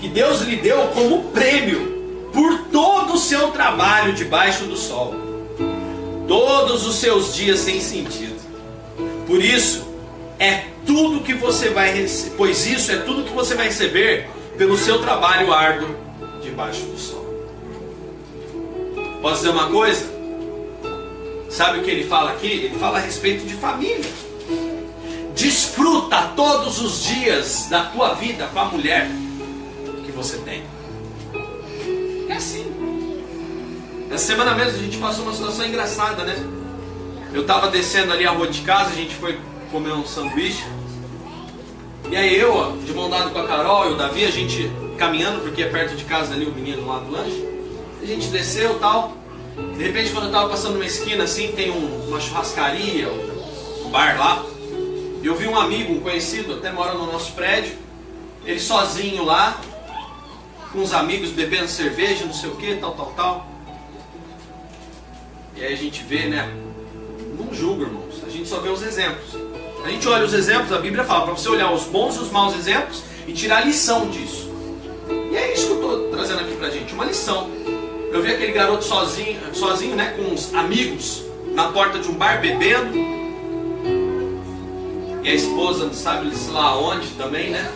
Que 0.00 0.08
Deus 0.08 0.40
lhe 0.40 0.56
deu 0.56 0.88
como 0.94 1.24
prêmio 1.32 2.30
por 2.32 2.60
todo 2.72 3.12
o 3.12 3.18
seu 3.18 3.50
trabalho 3.50 4.14
debaixo 4.14 4.64
do 4.64 4.74
sol. 4.74 5.14
Todos 6.26 6.86
os 6.86 6.94
seus 6.96 7.34
dias 7.34 7.58
sem 7.58 7.78
sentido. 7.78 8.40
Por 9.26 9.44
isso, 9.44 9.86
é 10.38 10.64
tudo 10.86 11.22
que 11.22 11.34
você 11.34 11.68
vai 11.68 11.92
receber, 11.92 12.36
pois 12.38 12.66
isso 12.66 12.90
é 12.90 12.96
tudo 12.96 13.24
que 13.24 13.34
você 13.34 13.54
vai 13.54 13.66
receber 13.66 14.30
pelo 14.56 14.78
seu 14.78 14.98
trabalho 15.02 15.52
árduo 15.52 15.94
debaixo 16.42 16.80
do 16.86 16.98
sol. 16.98 17.26
Posso 19.20 19.42
dizer 19.42 19.50
uma 19.50 19.68
coisa? 19.68 20.15
Sabe 21.56 21.78
o 21.78 21.82
que 21.82 21.90
ele 21.90 22.04
fala 22.04 22.32
aqui? 22.32 22.48
Ele 22.48 22.78
fala 22.78 22.98
a 22.98 23.00
respeito 23.00 23.46
de 23.46 23.54
família. 23.54 24.04
Desfruta 25.34 26.32
todos 26.36 26.82
os 26.82 27.02
dias 27.02 27.68
da 27.70 27.84
tua 27.84 28.12
vida 28.12 28.46
com 28.52 28.58
a 28.58 28.64
mulher 28.66 29.08
que 30.04 30.12
você 30.12 30.36
tem. 30.36 30.64
É 32.28 32.34
assim. 32.34 32.66
Essa 34.10 34.26
semana 34.26 34.54
mesmo 34.54 34.80
a 34.80 34.82
gente 34.82 34.98
passou 34.98 35.24
uma 35.24 35.32
situação 35.32 35.64
engraçada, 35.64 36.24
né? 36.24 36.36
Eu 37.32 37.40
estava 37.40 37.70
descendo 37.70 38.12
ali 38.12 38.26
a 38.26 38.32
rua 38.32 38.48
de 38.48 38.60
casa, 38.60 38.90
a 38.90 38.94
gente 38.94 39.14
foi 39.14 39.40
comer 39.72 39.92
um 39.92 40.04
sanduíche. 40.04 40.66
E 42.10 42.16
aí 42.16 42.38
eu, 42.38 42.76
de 42.84 42.92
mão 42.92 43.08
dada 43.08 43.30
com 43.30 43.38
a 43.38 43.46
Carol 43.46 43.88
e 43.88 43.92
o 43.94 43.96
Davi, 43.96 44.26
a 44.26 44.30
gente 44.30 44.70
caminhando, 44.98 45.40
porque 45.40 45.62
é 45.62 45.70
perto 45.70 45.96
de 45.96 46.04
casa 46.04 46.34
ali 46.34 46.44
o 46.44 46.52
menino 46.52 46.86
lá 46.86 46.98
do 46.98 47.10
lanche. 47.10 47.48
A 48.02 48.04
gente 48.04 48.26
desceu 48.26 48.78
tal. 48.78 49.16
De 49.56 49.82
repente, 49.82 50.10
quando 50.10 50.24
eu 50.24 50.30
estava 50.30 50.48
passando 50.50 50.74
numa 50.74 50.84
esquina 50.84 51.24
assim, 51.24 51.52
tem 51.52 51.70
um, 51.70 52.08
uma 52.08 52.20
churrascaria, 52.20 53.08
um 53.10 53.90
bar 53.90 54.18
lá. 54.18 54.44
Eu 55.22 55.34
vi 55.34 55.48
um 55.48 55.58
amigo, 55.58 55.94
um 55.94 56.00
conhecido, 56.00 56.54
até 56.54 56.70
mora 56.70 56.94
no 56.94 57.10
nosso 57.10 57.32
prédio. 57.32 57.76
Ele 58.44 58.60
sozinho 58.60 59.24
lá, 59.24 59.58
com 60.72 60.82
os 60.82 60.92
amigos 60.92 61.30
bebendo 61.30 61.68
cerveja, 61.68 62.24
não 62.24 62.34
sei 62.34 62.50
o 62.50 62.56
que, 62.56 62.76
tal, 62.76 62.92
tal, 62.92 63.12
tal. 63.16 63.46
E 65.56 65.64
aí 65.64 65.72
a 65.72 65.76
gente 65.76 66.02
vê, 66.02 66.26
né? 66.26 66.54
Não 67.38 67.52
julga, 67.52 67.84
irmãos. 67.84 68.22
A 68.26 68.30
gente 68.30 68.46
só 68.46 68.60
vê 68.60 68.68
os 68.68 68.82
exemplos. 68.82 69.34
A 69.82 69.88
gente 69.88 70.06
olha 70.06 70.24
os 70.24 70.34
exemplos, 70.34 70.72
a 70.72 70.78
Bíblia 70.78 71.04
fala 71.04 71.24
para 71.24 71.32
você 71.34 71.48
olhar 71.48 71.72
os 71.72 71.84
bons 71.84 72.16
e 72.16 72.18
os 72.18 72.30
maus 72.30 72.54
exemplos 72.54 73.02
e 73.26 73.32
tirar 73.32 73.64
lição 73.64 74.10
disso. 74.10 74.50
E 75.32 75.36
é 75.36 75.54
isso 75.54 75.66
que 75.66 75.72
eu 75.72 75.76
estou 75.76 76.10
trazendo 76.10 76.40
aqui 76.40 76.56
pra 76.56 76.68
gente, 76.68 76.92
uma 76.92 77.04
lição. 77.04 77.48
Eu 78.16 78.22
vi 78.22 78.32
aquele 78.32 78.52
garoto 78.52 78.82
sozinho, 78.82 79.38
sozinho, 79.54 79.94
né, 79.94 80.14
com 80.16 80.32
os 80.32 80.54
amigos 80.54 81.22
na 81.52 81.70
porta 81.70 81.98
de 81.98 82.08
um 82.08 82.14
bar 82.14 82.40
bebendo. 82.40 82.96
E 85.22 85.28
a 85.28 85.34
esposa 85.34 85.84
não 85.84 85.92
sabe 85.92 86.32
lá 86.50 86.78
onde 86.78 87.08
também, 87.08 87.50
né? 87.50 87.70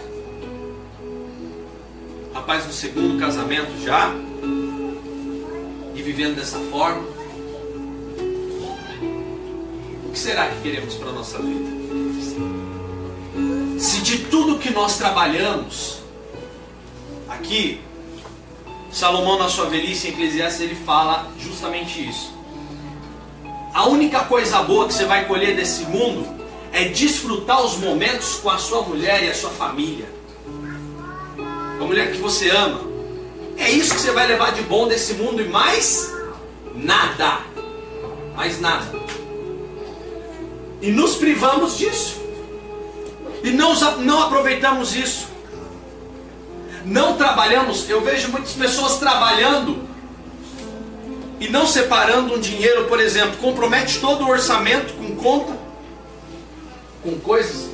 Rapaz 2.32 2.66
no 2.66 2.72
segundo 2.72 3.20
casamento 3.20 3.70
já. 3.84 4.14
E 5.94 6.00
vivendo 6.00 6.36
dessa 6.36 6.58
forma. 6.70 7.02
O 10.06 10.10
que 10.10 10.18
será 10.18 10.48
que 10.48 10.62
queremos 10.62 10.94
para 10.94 11.10
a 11.10 11.12
nossa 11.12 11.36
vida? 11.36 11.68
Se 13.78 14.00
de 14.00 14.20
tudo 14.20 14.58
que 14.58 14.70
nós 14.70 14.96
trabalhamos 14.96 15.98
aqui 17.28 17.89
Salomão, 18.92 19.38
na 19.38 19.48
sua 19.48 19.66
velhice 19.66 20.08
em 20.08 20.10
Eclesiastes, 20.10 20.60
ele 20.60 20.74
fala 20.74 21.30
justamente 21.38 22.08
isso. 22.08 22.34
A 23.72 23.86
única 23.86 24.20
coisa 24.24 24.62
boa 24.62 24.88
que 24.88 24.94
você 24.94 25.04
vai 25.04 25.26
colher 25.26 25.54
desse 25.54 25.84
mundo 25.84 26.26
é 26.72 26.84
desfrutar 26.86 27.64
os 27.64 27.76
momentos 27.76 28.34
com 28.36 28.50
a 28.50 28.58
sua 28.58 28.82
mulher 28.82 29.22
e 29.22 29.30
a 29.30 29.34
sua 29.34 29.50
família. 29.50 30.06
Com 31.78 31.84
a 31.84 31.86
mulher 31.86 32.10
que 32.10 32.18
você 32.18 32.50
ama. 32.50 32.80
É 33.56 33.70
isso 33.70 33.94
que 33.94 34.00
você 34.00 34.10
vai 34.10 34.26
levar 34.26 34.52
de 34.52 34.62
bom 34.62 34.88
desse 34.88 35.14
mundo 35.14 35.40
e 35.40 35.48
mais 35.48 36.12
nada. 36.74 37.40
Mais 38.34 38.60
nada. 38.60 38.90
E 40.82 40.90
nos 40.90 41.14
privamos 41.14 41.78
disso. 41.78 42.20
E 43.44 43.50
não, 43.50 43.72
não 43.98 44.22
aproveitamos 44.22 44.96
isso 44.96 45.29
não 46.84 47.16
trabalhamos, 47.16 47.88
eu 47.88 48.00
vejo 48.00 48.30
muitas 48.30 48.52
pessoas 48.52 48.98
trabalhando 48.98 49.88
e 51.38 51.48
não 51.48 51.66
separando 51.66 52.34
um 52.34 52.40
dinheiro, 52.40 52.84
por 52.84 53.00
exemplo, 53.00 53.38
compromete 53.38 53.98
todo 53.98 54.24
o 54.24 54.28
orçamento 54.28 54.92
com 54.94 55.16
conta, 55.16 55.56
com 57.02 57.18
coisas, 57.18 57.70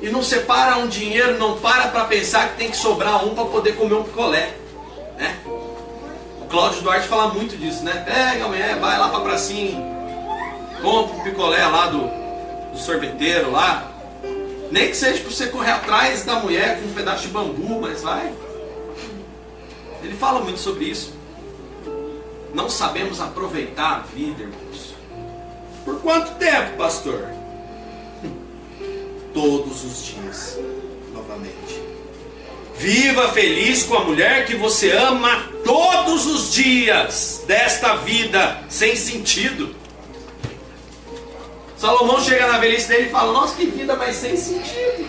e 0.00 0.08
não 0.08 0.22
separa 0.22 0.78
um 0.78 0.86
dinheiro, 0.86 1.38
não 1.38 1.58
para 1.58 1.88
para 1.88 2.04
pensar 2.06 2.48
que 2.50 2.56
tem 2.56 2.70
que 2.70 2.76
sobrar 2.76 3.24
um 3.24 3.34
para 3.34 3.44
poder 3.44 3.76
comer 3.76 3.94
um 3.94 4.02
picolé, 4.02 4.54
né? 5.18 5.36
O 6.40 6.46
Cláudio 6.48 6.80
Duarte 6.80 7.06
fala 7.06 7.34
muito 7.34 7.56
disso, 7.56 7.84
né? 7.84 8.02
Pega 8.06 8.46
amanhã, 8.46 8.78
vai 8.80 8.98
lá 8.98 9.10
para 9.10 9.20
pracinha, 9.20 9.78
compra 10.80 11.16
um 11.16 11.20
picolé 11.20 11.66
lá 11.66 11.88
do, 11.88 12.10
do 12.72 12.78
sorveteiro 12.78 13.50
lá, 13.50 13.89
nem 14.70 14.88
que 14.88 14.96
seja 14.96 15.20
para 15.20 15.30
você 15.30 15.46
correr 15.48 15.72
atrás 15.72 16.24
da 16.24 16.36
mulher 16.36 16.80
com 16.80 16.88
um 16.88 16.94
pedaço 16.94 17.22
de 17.22 17.28
bambu, 17.28 17.80
mas 17.80 18.02
vai. 18.02 18.32
Ele 20.02 20.14
fala 20.14 20.40
muito 20.40 20.60
sobre 20.60 20.84
isso. 20.84 21.12
Não 22.54 22.68
sabemos 22.68 23.20
aproveitar 23.20 23.96
a 23.96 23.98
vida, 24.00 24.42
irmãos. 24.42 24.94
Por 25.84 26.00
quanto 26.00 26.34
tempo, 26.36 26.76
pastor? 26.76 27.28
todos 29.34 29.84
os 29.84 30.06
dias. 30.06 30.58
Novamente. 31.12 31.82
Viva 32.76 33.28
feliz 33.32 33.82
com 33.82 33.94
a 33.94 34.04
mulher 34.04 34.46
que 34.46 34.56
você 34.56 34.90
ama 34.92 35.50
todos 35.64 36.26
os 36.26 36.52
dias 36.52 37.44
desta 37.46 37.96
vida 37.96 38.62
sem 38.68 38.96
sentido. 38.96 39.79
Salomão 41.80 42.20
chega 42.20 42.46
na 42.46 42.58
velhice 42.58 42.88
dele 42.88 43.06
e 43.06 43.10
fala: 43.10 43.32
Nossa, 43.32 43.56
que 43.56 43.64
vida 43.64 43.96
mais 43.96 44.14
sem 44.16 44.36
sentido. 44.36 45.08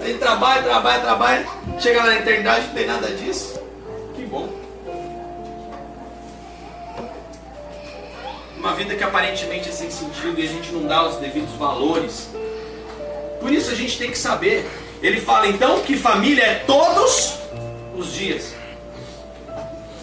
Ele 0.00 0.18
trabalha, 0.18 0.64
trabalha, 0.64 1.00
trabalha. 1.00 1.46
Chega 1.78 2.02
na 2.02 2.16
eternidade 2.16 2.66
não 2.66 2.74
tem 2.74 2.86
nada 2.86 3.06
disso. 3.10 3.60
Que 4.16 4.24
bom. 4.24 4.48
Uma 8.58 8.74
vida 8.74 8.96
que 8.96 9.04
aparentemente 9.04 9.68
é 9.68 9.72
sem 9.72 9.88
sentido 9.88 10.40
e 10.40 10.42
a 10.42 10.50
gente 10.50 10.72
não 10.72 10.88
dá 10.88 11.06
os 11.06 11.18
devidos 11.18 11.54
valores. 11.54 12.30
Por 13.40 13.52
isso 13.52 13.70
a 13.70 13.74
gente 13.76 13.96
tem 13.96 14.10
que 14.10 14.18
saber. 14.18 14.68
Ele 15.00 15.20
fala 15.20 15.46
então 15.46 15.82
que 15.82 15.96
família 15.96 16.42
é 16.42 16.54
todos 16.66 17.38
os 17.96 18.12
dias. 18.12 18.56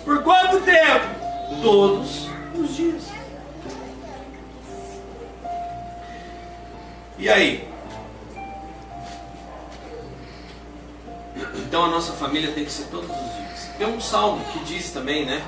Por 0.05 0.23
quanto 0.23 0.61
tempo? 0.61 1.07
Todos 1.61 2.29
os 2.55 2.73
dias. 2.73 3.12
E 7.17 7.29
aí? 7.29 7.67
Então 11.55 11.85
a 11.85 11.87
nossa 11.87 12.13
família 12.13 12.51
tem 12.51 12.65
que 12.65 12.71
ser 12.71 12.85
todos 12.85 13.09
os 13.09 13.15
dias. 13.15 13.69
Tem 13.77 13.87
um 13.87 13.99
salmo 13.99 14.43
que 14.51 14.59
diz 14.59 14.91
também, 14.91 15.25
né? 15.25 15.41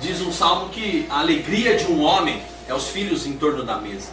Diz 0.00 0.20
um 0.20 0.32
salmo 0.32 0.68
que 0.70 1.06
a 1.10 1.20
alegria 1.20 1.76
de 1.76 1.86
um 1.86 2.02
homem 2.02 2.42
é 2.68 2.74
os 2.74 2.88
filhos 2.88 3.26
em 3.26 3.34
torno 3.34 3.64
da 3.64 3.76
mesa. 3.76 4.10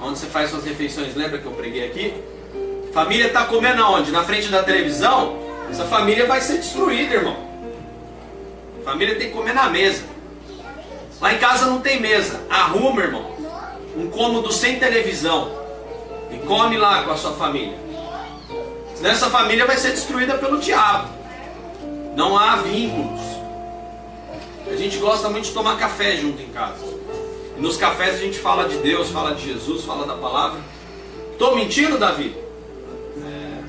Onde 0.00 0.18
você 0.18 0.26
faz 0.26 0.50
suas 0.50 0.64
refeições, 0.64 1.14
lembra 1.14 1.38
que 1.38 1.46
eu 1.46 1.52
preguei 1.52 1.86
aqui? 1.86 2.14
Família 2.92 3.26
está 3.26 3.44
comendo 3.46 3.82
aonde? 3.82 4.10
Na 4.10 4.24
frente 4.24 4.48
da 4.48 4.62
televisão? 4.62 5.38
Essa 5.70 5.84
família 5.84 6.26
vai 6.26 6.40
ser 6.40 6.58
destruída, 6.58 7.14
irmão. 7.14 7.36
Família 8.84 9.16
tem 9.16 9.28
que 9.28 9.34
comer 9.34 9.52
na 9.52 9.68
mesa. 9.68 10.04
Lá 11.20 11.32
em 11.32 11.38
casa 11.38 11.66
não 11.66 11.80
tem 11.80 12.00
mesa. 12.00 12.40
Arruma, 12.48 13.02
irmão. 13.02 13.35
Um 13.96 14.10
cômodo 14.10 14.52
sem 14.52 14.78
televisão. 14.78 15.50
E 16.30 16.38
come 16.46 16.76
lá 16.76 17.02
com 17.04 17.12
a 17.12 17.16
sua 17.16 17.32
família. 17.32 17.78
Senão 18.94 19.10
essa 19.10 19.30
família 19.30 19.66
vai 19.66 19.76
ser 19.76 19.90
destruída 19.90 20.38
pelo 20.38 20.58
diabo. 20.58 21.08
Não 22.14 22.36
há 22.38 22.56
vínculos. 22.56 23.20
A 24.70 24.76
gente 24.76 24.98
gosta 24.98 25.28
muito 25.28 25.44
de 25.44 25.52
tomar 25.52 25.78
café 25.78 26.16
junto 26.16 26.42
em 26.42 26.48
casa. 26.48 26.84
E 27.56 27.60
nos 27.60 27.76
cafés 27.76 28.16
a 28.16 28.18
gente 28.18 28.38
fala 28.38 28.68
de 28.68 28.76
Deus, 28.78 29.10
fala 29.10 29.34
de 29.34 29.44
Jesus, 29.44 29.84
fala 29.84 30.06
da 30.06 30.14
palavra. 30.14 30.60
Estou 31.32 31.54
mentindo, 31.54 31.98
Davi? 31.98 32.36
É. 33.22 33.62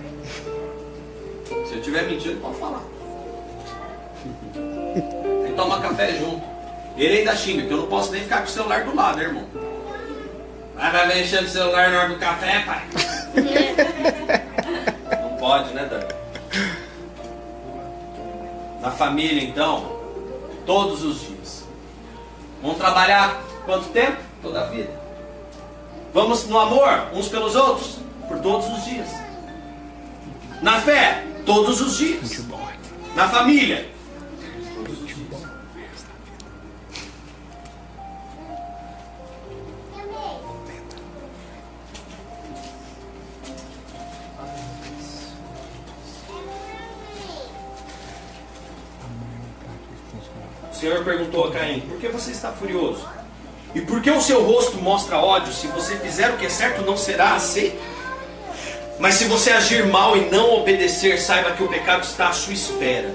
Se 1.67 1.73
eu 1.73 1.79
estiver 1.79 2.03
mentindo, 2.03 2.39
pode 2.41 2.55
falar. 2.55 2.81
E 4.55 5.51
toma 5.55 5.79
café 5.79 6.17
junto. 6.17 6.41
Ele 6.97 7.19
ainda 7.19 7.35
xinga, 7.35 7.67
que 7.67 7.71
eu 7.71 7.77
não 7.77 7.87
posso 7.87 8.11
nem 8.11 8.23
ficar 8.23 8.39
com 8.39 8.45
o 8.45 8.49
celular 8.49 8.83
do 8.83 8.95
lado, 8.95 9.17
né, 9.17 9.25
irmão? 9.25 9.45
Vai, 10.77 10.91
vai 10.91 11.07
mexer 11.07 11.41
no 11.41 11.49
celular 11.49 11.89
na 11.89 11.99
hora 11.99 12.09
do 12.09 12.19
café, 12.19 12.59
pai? 12.59 12.83
não 15.21 15.37
pode, 15.37 15.73
né, 15.73 15.85
Davi? 15.85 16.05
Na 18.79 18.91
família, 18.91 19.43
então, 19.43 19.99
todos 20.65 21.03
os 21.03 21.21
dias. 21.21 21.67
Vamos 22.61 22.77
trabalhar 22.77 23.41
quanto 23.65 23.89
tempo? 23.89 24.17
Toda 24.41 24.61
a 24.61 24.67
vida. 24.67 24.91
Vamos 26.13 26.47
no 26.47 26.59
amor 26.59 27.07
uns 27.11 27.27
pelos 27.27 27.55
outros? 27.55 27.97
Por 28.27 28.39
todos 28.39 28.67
os 28.67 28.85
dias. 28.85 29.09
Na 30.61 30.79
fé? 30.79 31.23
Todos 31.45 31.81
os 31.81 31.97
dias. 31.97 32.45
Na 33.15 33.27
família? 33.27 33.96
Senhor 50.87 51.03
perguntou 51.03 51.43
a 51.43 51.51
Caim: 51.51 51.81
Por 51.81 51.99
que 51.99 52.07
você 52.07 52.31
está 52.31 52.49
furioso? 52.53 53.05
E 53.75 53.81
por 53.81 54.01
que 54.01 54.09
o 54.09 54.21
seu 54.21 54.41
rosto 54.41 54.77
mostra 54.77 55.17
ódio? 55.17 55.51
Se 55.51 55.67
você 55.67 55.97
fizer 55.97 56.29
o 56.29 56.37
que 56.37 56.45
é 56.45 56.49
certo, 56.49 56.81
não 56.85 56.95
será 56.95 57.35
aceito. 57.35 57.77
Mas 58.97 59.15
se 59.15 59.25
você 59.25 59.51
agir 59.51 59.85
mal 59.85 60.15
e 60.15 60.29
não 60.29 60.53
obedecer, 60.55 61.19
saiba 61.19 61.51
que 61.51 61.61
o 61.61 61.67
pecado 61.67 62.03
está 62.03 62.29
à 62.29 62.31
sua 62.31 62.53
espera. 62.53 63.13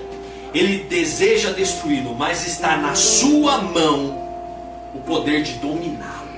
Ele 0.53 0.85
deseja 0.85 1.51
destruí-lo, 1.51 2.15
mas 2.15 2.47
está 2.47 2.77
na 2.77 2.95
sua 2.95 3.57
mão 3.57 4.23
o 4.95 4.99
poder 4.99 5.43
de 5.43 5.55
dominá-lo. 5.55 6.29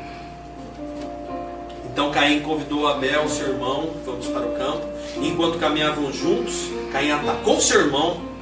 Então 1.93 2.13
Caim 2.13 2.43
convidou 2.43 2.87
Abel, 2.87 3.29
seu 3.29 3.49
irmão, 3.49 3.91
vamos 4.07 4.29
para 4.29 4.47
o 4.47 4.53
campo. 4.53 4.87
Enquanto 5.17 5.59
caminhavam 5.59 6.13
juntos, 6.13 6.69
Caim 6.93 7.11
atacou 7.11 7.61
seu 7.61 7.81
irmão 7.81 8.34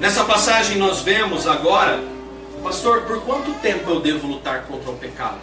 Nessa 0.00 0.22
passagem 0.24 0.78
nós 0.78 1.00
vemos 1.00 1.44
agora, 1.44 2.00
pastor, 2.62 3.02
por 3.02 3.20
quanto 3.24 3.52
tempo 3.54 3.90
eu 3.90 3.98
devo 3.98 4.28
lutar 4.28 4.62
contra 4.62 4.92
o 4.92 4.96
pecado? 4.96 5.38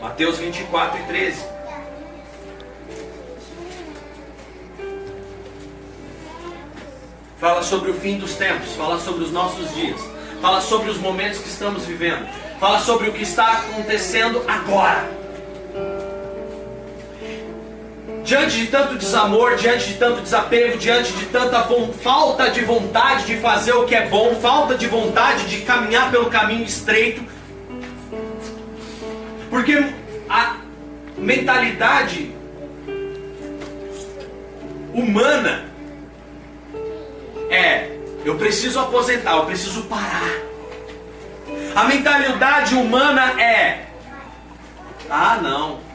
Mateus 0.00 0.38
24 0.38 1.00
e 1.00 1.02
13. 1.02 1.44
Fala 7.40 7.62
sobre 7.62 7.90
o 7.90 7.94
fim 7.94 8.16
dos 8.16 8.36
tempos, 8.36 8.72
fala 8.76 9.00
sobre 9.00 9.24
os 9.24 9.32
nossos 9.32 9.74
dias, 9.74 10.00
fala 10.40 10.60
sobre 10.60 10.88
os 10.90 10.98
momentos 10.98 11.40
que 11.40 11.48
estamos 11.48 11.84
vivendo, 11.84 12.28
fala 12.60 12.78
sobre 12.78 13.08
o 13.08 13.12
que 13.12 13.22
está 13.22 13.54
acontecendo 13.54 14.44
agora. 14.46 15.19
Diante 18.30 18.58
de 18.58 18.66
tanto 18.68 18.94
desamor, 18.94 19.56
diante 19.56 19.88
de 19.88 19.94
tanto 19.94 20.20
desapego, 20.20 20.78
diante 20.78 21.12
de 21.14 21.26
tanta 21.26 21.66
falta 22.00 22.48
de 22.48 22.60
vontade 22.64 23.26
de 23.26 23.38
fazer 23.38 23.72
o 23.72 23.86
que 23.86 23.92
é 23.96 24.06
bom, 24.06 24.36
falta 24.36 24.76
de 24.76 24.86
vontade 24.86 25.48
de 25.48 25.62
caminhar 25.62 26.12
pelo 26.12 26.30
caminho 26.30 26.62
estreito, 26.62 27.24
porque 29.50 29.84
a 30.28 30.58
mentalidade 31.18 32.32
humana 34.94 35.64
é: 37.50 37.90
eu 38.24 38.38
preciso 38.38 38.78
aposentar, 38.78 39.38
eu 39.38 39.46
preciso 39.46 39.82
parar. 39.88 40.38
A 41.74 41.82
mentalidade 41.82 42.76
humana 42.76 43.42
é: 43.42 43.86
ah, 45.10 45.40
não 45.42 45.90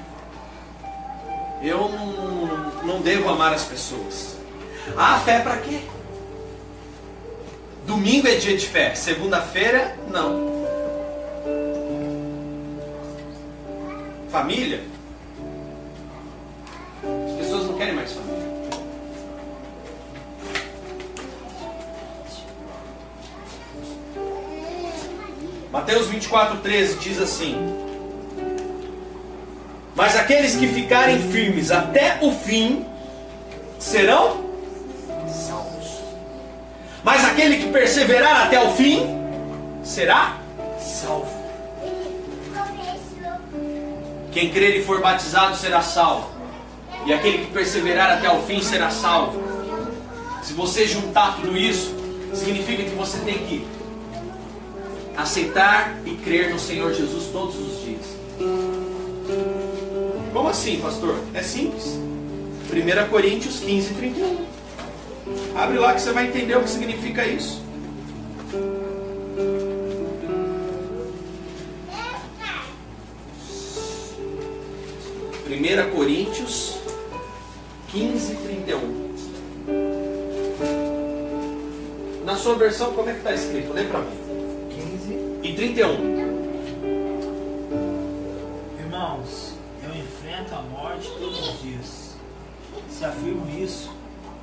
eu 1.67 1.89
não, 1.89 2.14
não 2.85 3.01
devo 3.01 3.29
amar 3.29 3.53
as 3.53 3.63
pessoas. 3.63 4.35
Ah, 4.95 5.19
fé 5.23 5.39
para 5.39 5.57
quê? 5.57 5.79
Domingo 7.85 8.27
é 8.27 8.35
dia 8.35 8.55
de 8.55 8.65
fé, 8.65 8.93
segunda-feira, 8.95 9.97
não. 10.09 10.55
Família? 14.29 14.81
As 17.29 17.38
pessoas 17.38 17.65
não 17.65 17.77
querem 17.77 17.93
mais 17.93 18.11
família. 18.11 18.45
Mateus 25.71 26.07
24, 26.07 26.57
13 26.61 26.99
diz 26.99 27.21
assim: 27.21 27.84
mas 29.95 30.15
aqueles 30.17 30.55
que 30.55 30.67
ficarem 30.67 31.31
firmes 31.31 31.71
até 31.71 32.19
o 32.21 32.31
fim 32.31 32.85
serão 33.79 34.43
salvos. 35.29 36.01
Mas 37.01 37.23
aquele 37.23 37.57
que 37.57 37.71
perseverar 37.71 38.47
até 38.47 38.61
o 38.61 38.71
fim 38.73 39.07
será 39.83 40.37
salvo. 40.79 41.33
Quem 44.33 44.49
crer 44.49 44.81
e 44.81 44.83
for 44.83 44.99
batizado 44.99 45.55
será 45.55 45.81
salvo. 45.81 46.29
E 47.05 47.13
aquele 47.13 47.45
que 47.45 47.51
perseverar 47.51 48.17
até 48.17 48.29
o 48.29 48.41
fim 48.41 48.61
será 48.61 48.89
salvo. 48.89 49.41
Se 50.43 50.51
você 50.51 50.85
juntar 50.85 51.37
tudo 51.37 51.55
isso, 51.55 51.95
significa 52.33 52.83
que 52.83 52.95
você 52.95 53.17
tem 53.19 53.37
que 53.37 53.65
aceitar 55.15 55.95
e 56.05 56.15
crer 56.15 56.49
no 56.49 56.59
Senhor 56.59 56.93
Jesus 56.93 57.27
todos 57.31 57.55
os 57.55 57.81
dias. 57.81 57.84
Como 60.36 60.49
assim, 60.49 60.81
pastor? 60.81 61.17
É 61.33 61.41
simples. 61.41 61.97
1 62.69 63.09
Coríntios 63.09 63.61
15, 63.61 63.93
31. 63.93 64.45
Abre 65.55 65.77
lá 65.77 65.93
que 65.93 66.01
você 66.01 66.11
vai 66.11 66.27
entender 66.27 66.57
o 66.57 66.61
que 66.61 66.69
significa 66.69 67.25
isso. 67.25 67.63
Primeira 75.45 75.86
Coríntios 75.86 76.79
15, 77.88 78.36
31. 78.36 79.05
Na 82.25 82.36
sua 82.36 82.55
versão, 82.55 82.91
como 82.91 83.09
é 83.09 83.13
que 83.13 83.19
está 83.19 83.33
escrito? 83.33 83.71
Lê 83.71 83.86
para 83.86 84.01
mim. 84.01 84.17
15 84.69 85.13
e 85.43 85.55
31. 85.55 86.14
Se 92.97 93.03
afirmo 93.03 93.45
isso, 93.61 93.91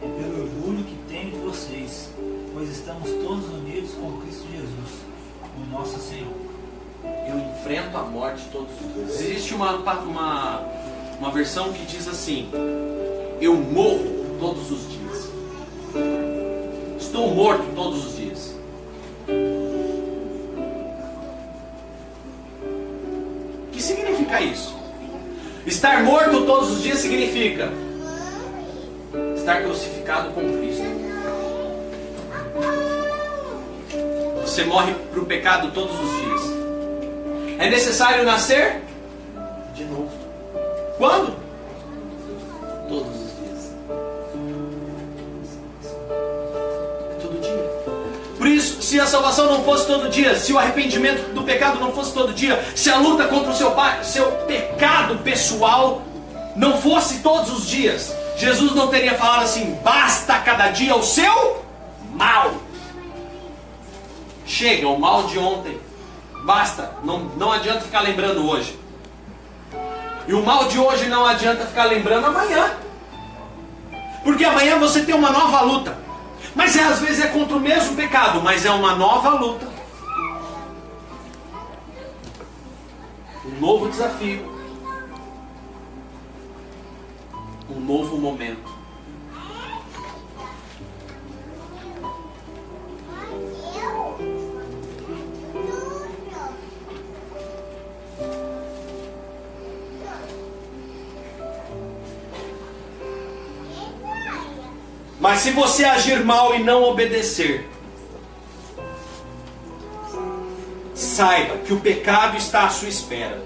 é 0.02 0.06
pelo 0.06 0.42
orgulho 0.42 0.84
que 0.84 0.94
tenho 1.08 1.30
de 1.30 1.38
vocês, 1.38 2.10
pois 2.52 2.68
estamos 2.68 3.08
todos 3.24 3.48
unidos 3.48 3.92
com 3.94 4.20
Cristo 4.20 4.46
Jesus, 4.52 5.00
o 5.56 5.70
nosso 5.72 5.98
Senhor. 5.98 6.34
Eu 7.02 7.38
enfrento 7.38 7.96
a 7.96 8.02
morte 8.02 8.46
todos 8.52 8.68
os 8.78 8.94
dias. 8.94 9.20
Existe 9.22 9.54
uma, 9.54 9.76
uma, 9.76 10.66
uma 11.18 11.30
versão 11.30 11.72
que 11.72 11.86
diz 11.86 12.06
assim: 12.06 12.50
Eu 13.40 13.54
morro 13.54 14.36
todos 14.38 14.70
os 14.70 14.86
dias. 14.90 15.30
Estou 17.00 17.34
morto 17.34 17.64
todos 17.74 18.04
os 18.04 18.16
dias. 18.18 18.54
O 23.66 23.70
que 23.72 23.82
significa 23.82 24.42
isso? 24.42 24.76
Estar 25.64 26.04
morto 26.04 26.44
todos 26.44 26.70
os 26.72 26.82
dias 26.82 26.98
significa 26.98 27.72
crucificado 29.62 30.30
com 30.30 30.40
Cristo. 30.58 30.82
Você 34.42 34.64
morre 34.64 34.92
para 35.10 35.20
o 35.20 35.24
pecado 35.24 35.70
todos 35.72 35.98
os 35.98 36.20
dias. 36.20 36.42
É 37.58 37.70
necessário 37.70 38.24
nascer 38.24 38.82
de 39.74 39.84
novo. 39.84 40.10
Quando? 40.98 41.34
Todos 42.88 43.16
os 43.16 43.30
dias. 43.38 43.72
É 47.10 47.14
todo 47.20 47.40
dia. 47.40 47.82
Por 48.36 48.46
isso, 48.46 48.82
se 48.82 49.00
a 49.00 49.06
salvação 49.06 49.46
não 49.46 49.64
fosse 49.64 49.86
todo 49.86 50.10
dia, 50.10 50.34
se 50.34 50.52
o 50.52 50.58
arrependimento 50.58 51.32
do 51.32 51.42
pecado 51.44 51.78
não 51.78 51.92
fosse 51.92 52.12
todo 52.12 52.32
dia, 52.32 52.62
se 52.74 52.90
a 52.90 52.98
luta 52.98 53.28
contra 53.28 53.52
o 53.52 53.54
seu, 53.54 53.72
seu 54.02 54.32
pecado 54.46 55.18
pessoal 55.18 56.02
não 56.56 56.76
fosse 56.76 57.20
todos 57.20 57.50
os 57.52 57.66
dias, 57.66 58.14
Jesus 58.42 58.74
não 58.74 58.88
teria 58.88 59.14
falado 59.14 59.44
assim: 59.44 59.78
basta 59.84 60.36
cada 60.40 60.68
dia 60.70 60.96
o 60.96 61.02
seu 61.02 61.64
mal. 62.12 62.54
Chega, 64.44 64.88
o 64.88 64.98
mal 64.98 65.24
de 65.28 65.38
ontem. 65.38 65.80
Basta, 66.44 66.92
não, 67.04 67.20
não 67.36 67.52
adianta 67.52 67.82
ficar 67.82 68.00
lembrando 68.00 68.44
hoje. 68.44 68.76
E 70.26 70.34
o 70.34 70.44
mal 70.44 70.66
de 70.66 70.76
hoje 70.76 71.06
não 71.06 71.24
adianta 71.24 71.66
ficar 71.66 71.84
lembrando 71.84 72.26
amanhã. 72.26 72.76
Porque 74.24 74.44
amanhã 74.44 74.76
você 74.76 75.04
tem 75.04 75.14
uma 75.14 75.30
nova 75.30 75.60
luta. 75.60 75.96
Mas 76.52 76.76
é, 76.76 76.82
às 76.82 76.98
vezes 76.98 77.24
é 77.24 77.28
contra 77.28 77.56
o 77.56 77.60
mesmo 77.60 77.94
pecado, 77.94 78.42
mas 78.42 78.66
é 78.66 78.72
uma 78.72 78.96
nova 78.96 79.30
luta. 79.30 79.68
Um 83.46 83.60
novo 83.60 83.88
desafio. 83.88 84.61
Novo 87.82 88.16
momento. 88.16 88.82
Mas 105.20 105.38
se 105.40 105.52
você 105.52 105.84
agir 105.84 106.24
mal 106.24 106.54
e 106.54 106.62
não 106.62 106.82
obedecer, 106.82 107.68
saiba 110.94 111.58
que 111.58 111.72
o 111.72 111.80
pecado 111.80 112.36
está 112.36 112.64
à 112.64 112.70
sua 112.70 112.88
espera. 112.88 113.40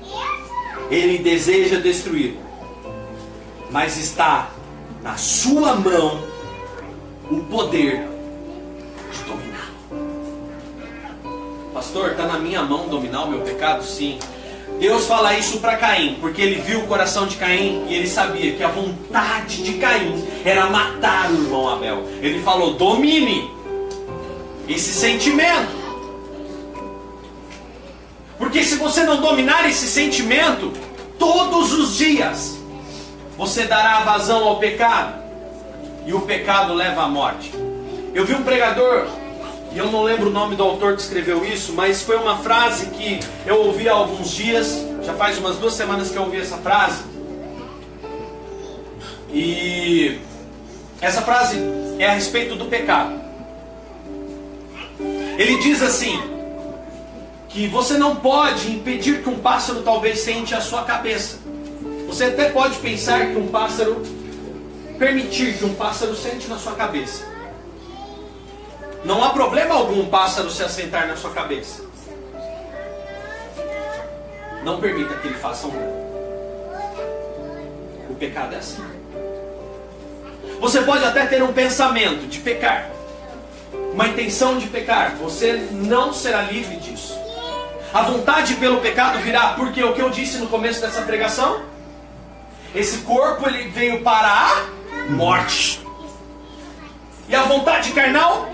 Ele 0.90 1.18
deseja 1.18 1.78
destruir 1.78 2.45
mas 3.76 3.98
está 3.98 4.48
na 5.02 5.18
sua 5.18 5.74
mão 5.74 6.18
o 7.30 7.40
poder 7.40 8.08
de 9.12 9.22
dominar. 9.24 9.70
Pastor, 11.74 12.12
está 12.12 12.24
na 12.24 12.38
minha 12.38 12.62
mão 12.62 12.88
dominar 12.88 13.24
o 13.24 13.30
meu 13.30 13.42
pecado? 13.42 13.84
Sim. 13.84 14.18
Deus 14.80 15.06
fala 15.06 15.36
isso 15.36 15.60
para 15.60 15.76
Caim, 15.76 16.16
porque 16.22 16.40
ele 16.40 16.58
viu 16.62 16.80
o 16.80 16.86
coração 16.86 17.26
de 17.26 17.36
Caim 17.36 17.84
e 17.86 17.94
ele 17.94 18.08
sabia 18.08 18.54
que 18.54 18.62
a 18.62 18.68
vontade 18.68 19.62
de 19.62 19.74
Caim 19.74 20.26
era 20.42 20.70
matar 20.70 21.30
o 21.30 21.34
irmão 21.34 21.68
Abel. 21.68 22.02
Ele 22.22 22.42
falou: 22.42 22.72
domine 22.76 23.50
esse 24.66 24.94
sentimento. 24.94 25.76
Porque 28.38 28.64
se 28.64 28.76
você 28.76 29.04
não 29.04 29.20
dominar 29.20 29.68
esse 29.68 29.86
sentimento, 29.86 30.72
todos 31.18 31.74
os 31.74 31.98
dias 31.98 32.55
você 33.36 33.64
dará 33.64 34.00
vazão 34.00 34.44
ao 34.44 34.58
pecado, 34.58 35.22
e 36.06 36.14
o 36.14 36.20
pecado 36.22 36.72
leva 36.74 37.02
à 37.02 37.08
morte. 37.08 37.52
Eu 38.14 38.24
vi 38.24 38.34
um 38.34 38.42
pregador, 38.42 39.06
e 39.72 39.78
eu 39.78 39.90
não 39.90 40.02
lembro 40.02 40.30
o 40.30 40.32
nome 40.32 40.56
do 40.56 40.62
autor 40.62 40.94
que 40.94 41.02
escreveu 41.02 41.44
isso, 41.44 41.72
mas 41.72 42.02
foi 42.02 42.16
uma 42.16 42.38
frase 42.38 42.86
que 42.86 43.20
eu 43.44 43.66
ouvi 43.66 43.88
há 43.88 43.92
alguns 43.92 44.30
dias, 44.30 44.84
já 45.02 45.14
faz 45.14 45.38
umas 45.38 45.56
duas 45.56 45.74
semanas 45.74 46.10
que 46.10 46.16
eu 46.16 46.22
ouvi 46.22 46.40
essa 46.40 46.56
frase. 46.56 47.04
E 49.30 50.18
essa 51.00 51.20
frase 51.22 51.58
é 51.98 52.06
a 52.06 52.12
respeito 52.12 52.56
do 52.56 52.66
pecado. 52.66 53.20
Ele 55.38 55.58
diz 55.58 55.82
assim: 55.82 56.18
que 57.56 57.66
você 57.68 57.96
não 57.96 58.16
pode 58.16 58.70
impedir 58.70 59.22
que 59.22 59.28
um 59.30 59.38
pássaro 59.38 59.80
talvez 59.82 60.20
sente 60.20 60.54
a 60.54 60.60
sua 60.60 60.82
cabeça. 60.82 61.38
Você 62.06 62.24
até 62.24 62.50
pode 62.50 62.78
pensar 62.78 63.26
que 63.26 63.36
um 63.36 63.48
pássaro, 63.48 64.02
permitir 64.98 65.58
que 65.58 65.64
um 65.64 65.74
pássaro 65.74 66.14
sente 66.14 66.48
na 66.48 66.58
sua 66.58 66.74
cabeça. 66.74 67.24
Não 69.04 69.22
há 69.22 69.30
problema 69.30 69.74
algum 69.74 70.00
um 70.00 70.08
pássaro 70.08 70.50
se 70.50 70.62
assentar 70.62 71.06
na 71.06 71.16
sua 71.16 71.30
cabeça. 71.30 71.84
Não 74.64 74.80
permita 74.80 75.14
que 75.14 75.28
ele 75.28 75.38
faça 75.38 75.66
um 75.66 75.70
dano. 75.70 76.06
O 78.10 78.14
pecado 78.14 78.54
é 78.54 78.58
assim. 78.58 78.82
Você 80.60 80.80
pode 80.82 81.04
até 81.04 81.26
ter 81.26 81.42
um 81.42 81.52
pensamento 81.52 82.26
de 82.26 82.38
pecar, 82.38 82.90
uma 83.92 84.08
intenção 84.08 84.58
de 84.58 84.66
pecar, 84.68 85.14
você 85.16 85.68
não 85.70 86.12
será 86.12 86.42
livre 86.42 86.76
disso. 86.76 87.16
A 87.92 88.02
vontade 88.02 88.54
pelo 88.54 88.80
pecado 88.80 89.18
virá, 89.18 89.54
porque 89.54 89.82
o 89.84 89.92
que 89.92 90.00
eu 90.00 90.10
disse 90.10 90.38
no 90.38 90.48
começo 90.48 90.80
dessa 90.80 91.02
pregação, 91.02 91.62
esse 92.76 92.98
corpo 92.98 93.48
ele 93.48 93.70
veio 93.70 94.02
para 94.02 94.28
a 94.28 95.10
morte. 95.10 95.80
E 97.26 97.34
a 97.34 97.42
vontade 97.42 97.90
carnal 97.92 98.50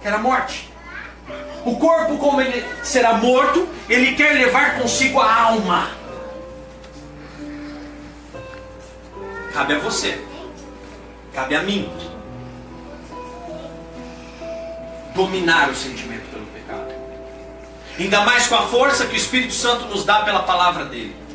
que 0.00 0.06
era 0.06 0.16
a 0.16 0.20
morte. 0.20 0.72
O 1.66 1.76
corpo, 1.76 2.16
como 2.16 2.40
ele 2.40 2.64
será 2.82 3.14
morto, 3.14 3.68
ele 3.90 4.14
quer 4.14 4.32
levar 4.32 4.78
consigo 4.78 5.20
a 5.20 5.42
alma. 5.42 5.90
Cabe 9.52 9.74
a 9.74 9.78
você. 9.78 10.24
Cabe 11.34 11.56
a 11.56 11.62
mim. 11.62 11.92
Dominar 15.14 15.68
o 15.68 15.74
sentimento 15.74 16.24
pelo 16.30 16.46
pecado. 16.46 16.94
Ainda 17.98 18.20
mais 18.22 18.46
com 18.46 18.54
a 18.54 18.62
força 18.62 19.06
que 19.06 19.14
o 19.14 19.16
Espírito 19.16 19.52
Santo 19.52 19.86
nos 19.86 20.04
dá 20.04 20.20
pela 20.22 20.42
palavra 20.42 20.86
dele 20.86 21.25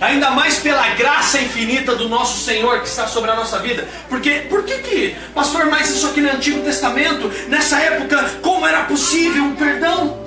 ainda 0.00 0.30
mais 0.30 0.58
pela 0.58 0.88
graça 0.90 1.40
infinita 1.40 1.94
do 1.94 2.08
nosso 2.08 2.44
Senhor 2.44 2.80
que 2.80 2.88
está 2.88 3.06
sobre 3.06 3.30
a 3.30 3.34
nossa 3.34 3.58
vida. 3.58 3.88
Porque, 4.08 4.46
por 4.48 4.64
que 4.64 4.78
que, 4.78 5.16
pastor, 5.34 5.66
mais 5.66 5.90
isso 5.90 6.06
aqui 6.06 6.20
no 6.20 6.30
Antigo 6.30 6.62
Testamento, 6.62 7.30
nessa 7.48 7.78
época, 7.78 8.38
como 8.42 8.66
era 8.66 8.84
possível 8.84 9.44
um 9.44 9.56
perdão? 9.56 10.18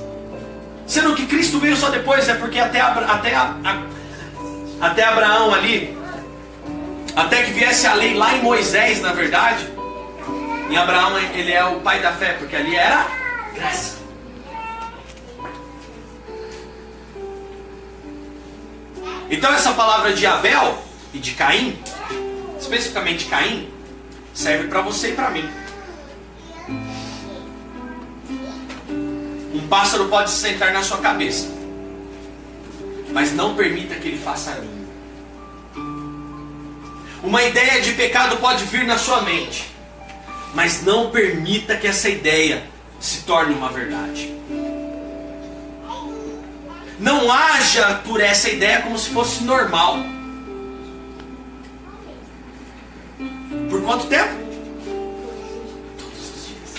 Sendo 0.88 1.14
que 1.16 1.28
Cristo 1.28 1.60
veio 1.60 1.76
só 1.76 1.90
depois, 1.90 2.28
é 2.28 2.34
porque 2.34 2.60
até, 2.60 2.82
até, 2.82 3.36
até 4.82 5.04
Abraão 5.04 5.54
ali, 5.54 5.96
até 7.16 7.44
que 7.44 7.52
viesse 7.52 7.86
a 7.86 7.94
lei 7.94 8.16
lá 8.16 8.36
em 8.36 8.42
Moisés, 8.42 9.02
na 9.02 9.14
verdade, 9.14 9.68
em 10.70 10.78
Abraão 10.78 11.18
ele 11.36 11.52
é 11.52 11.64
o 11.64 11.80
pai 11.80 12.00
da 12.00 12.12
fé, 12.14 12.34
porque 12.34 12.56
ali 12.56 12.76
era 12.76 13.06
graça. 13.54 13.99
Então 19.30 19.54
essa 19.54 19.74
palavra 19.74 20.12
de 20.14 20.26
Abel 20.26 20.82
e 21.14 21.20
de 21.20 21.34
Caim, 21.34 21.78
especificamente 22.60 23.26
Caim, 23.26 23.70
serve 24.34 24.68
para 24.68 24.82
você 24.82 25.10
e 25.10 25.14
para 25.14 25.30
mim. 25.30 25.48
Um 29.54 29.68
pássaro 29.68 30.08
pode 30.08 30.32
se 30.32 30.38
sentar 30.38 30.74
na 30.74 30.82
sua 30.82 30.98
cabeça, 30.98 31.48
mas 33.12 33.32
não 33.34 33.56
permita 33.56 33.96
que 33.96 34.08
ele 34.08 34.18
faça 34.18 34.56
ninho. 34.56 34.90
Uma 37.22 37.44
ideia 37.44 37.82
de 37.82 37.92
pecado 37.92 38.38
pode 38.38 38.64
vir 38.66 38.86
na 38.86 38.98
sua 38.98 39.22
mente, 39.22 39.70
mas 40.56 40.84
não 40.84 41.12
permita 41.12 41.76
que 41.76 41.86
essa 41.86 42.10
ideia 42.10 42.64
se 43.00 43.22
torne 43.22 43.54
uma 43.54 43.70
verdade. 43.70 44.34
Não 47.00 47.32
haja 47.32 48.02
por 48.06 48.20
essa 48.20 48.50
ideia 48.50 48.82
como 48.82 48.98
se 49.00 49.10
fosse 49.12 49.44
normal. 49.44 50.00
Por 53.70 53.82
quanto 53.84 54.08
tempo? 54.08 54.34
Todos 55.98 56.36
os 56.36 56.48
dias. 56.48 56.76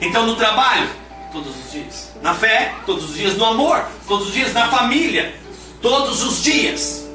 Então 0.00 0.26
no 0.26 0.34
trabalho, 0.34 0.88
todos 1.32 1.54
os 1.56 1.70
dias. 1.70 2.12
Na 2.20 2.34
fé, 2.34 2.74
todos 2.84 3.10
os 3.10 3.14
dias. 3.14 3.36
No 3.36 3.44
amor, 3.44 3.86
todos 4.08 4.28
os 4.28 4.34
dias. 4.34 4.52
Na 4.52 4.68
família, 4.68 5.38
todos 5.80 6.22
os 6.24 6.42
dias. 6.42 7.06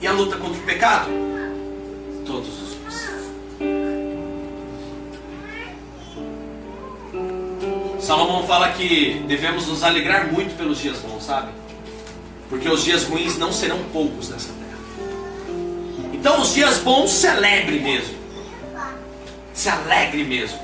E 0.00 0.06
a 0.06 0.12
luta 0.12 0.36
contra 0.36 0.60
o 0.60 0.64
pecado? 0.64 1.10
Todos 2.24 2.61
os 2.61 2.61
Salomão 8.02 8.44
fala 8.48 8.72
que 8.72 9.22
devemos 9.28 9.68
nos 9.68 9.84
alegrar 9.84 10.32
muito 10.32 10.56
pelos 10.56 10.78
dias 10.78 10.98
bons, 10.98 11.22
sabe? 11.22 11.52
Porque 12.48 12.68
os 12.68 12.82
dias 12.82 13.04
ruins 13.04 13.38
não 13.38 13.52
serão 13.52 13.78
poucos 13.92 14.28
nessa 14.28 14.52
terra. 14.52 14.78
Então, 16.12 16.40
os 16.40 16.52
dias 16.52 16.78
bons, 16.78 17.12
celebre 17.12 17.78
mesmo. 17.78 18.16
Se 19.54 19.68
alegre 19.68 20.24
mesmo. 20.24 20.58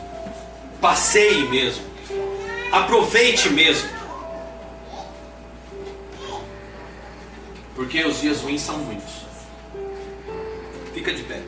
Passeie 0.80 1.49
mesmo. 1.49 1.84
Aproveite 2.72 3.49
mesmo. 3.51 3.89
Porque 7.76 8.05
os 8.05 8.20
dias 8.20 8.41
ruins 8.41 8.62
são 8.62 8.78
muitos. 8.78 9.26
Fica 10.93 11.14
de 11.14 11.22
pé. 11.22 11.41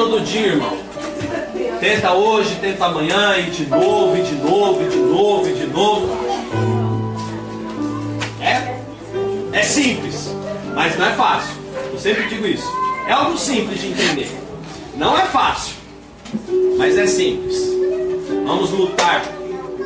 Todo 0.00 0.20
dia, 0.22 0.46
irmão. 0.46 0.78
Tenta 1.78 2.14
hoje, 2.14 2.56
tenta 2.58 2.86
amanhã, 2.86 3.36
e 3.36 3.50
de 3.50 3.66
novo, 3.66 4.16
e 4.16 4.22
de 4.22 4.34
novo, 4.34 4.82
e 4.82 4.88
de 4.88 4.96
novo, 4.96 5.48
e 5.48 5.52
de 5.52 5.66
novo. 5.66 6.08
É? 8.40 8.78
É 9.52 9.62
simples, 9.62 10.34
mas 10.74 10.98
não 10.98 11.06
é 11.06 11.12
fácil. 11.12 11.54
Eu 11.92 11.98
sempre 11.98 12.28
digo 12.28 12.46
isso. 12.46 12.66
É 13.06 13.12
algo 13.12 13.36
simples 13.36 13.78
de 13.78 13.88
entender. 13.88 14.30
Não 14.96 15.18
é 15.18 15.26
fácil, 15.26 15.74
mas 16.78 16.96
é 16.96 17.06
simples. 17.06 17.58
Vamos 18.46 18.70
lutar, 18.70 19.22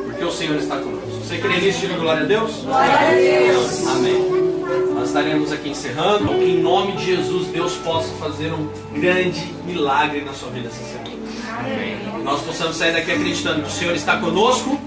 porque 0.05 0.23
o 0.23 0.31
Senhor 0.31 0.55
está 0.55 0.77
conosco. 0.77 1.09
Você 1.25 1.39
crê 1.39 1.59
nisso? 1.59 1.79
Diga 1.79 1.97
glória 1.97 2.23
a 2.23 2.25
Deus. 2.25 2.51
Glória 2.63 2.93
a 2.93 3.11
Deus. 3.11 3.87
Amém. 3.87 4.45
Nós 4.93 5.07
estaremos 5.07 5.51
aqui 5.51 5.69
encerrando. 5.69 6.29
Que 6.29 6.45
em 6.45 6.61
nome 6.61 6.93
de 6.93 7.05
Jesus 7.05 7.47
Deus 7.47 7.73
possa 7.77 8.09
fazer 8.15 8.53
um 8.53 8.69
grande 8.99 9.53
milagre 9.65 10.21
na 10.21 10.33
sua 10.33 10.49
vida 10.49 10.67
essa 10.67 10.83
semana. 10.83 11.15
Amém. 11.59 12.23
Nós 12.23 12.41
possamos 12.41 12.75
sair 12.75 12.93
daqui 12.93 13.11
acreditando 13.11 13.61
que 13.61 13.67
o 13.67 13.71
Senhor 13.71 13.95
está 13.95 14.17
conosco 14.17 14.79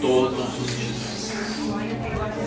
todos 0.00 0.38
os 0.38 0.76
dias. 0.76 1.32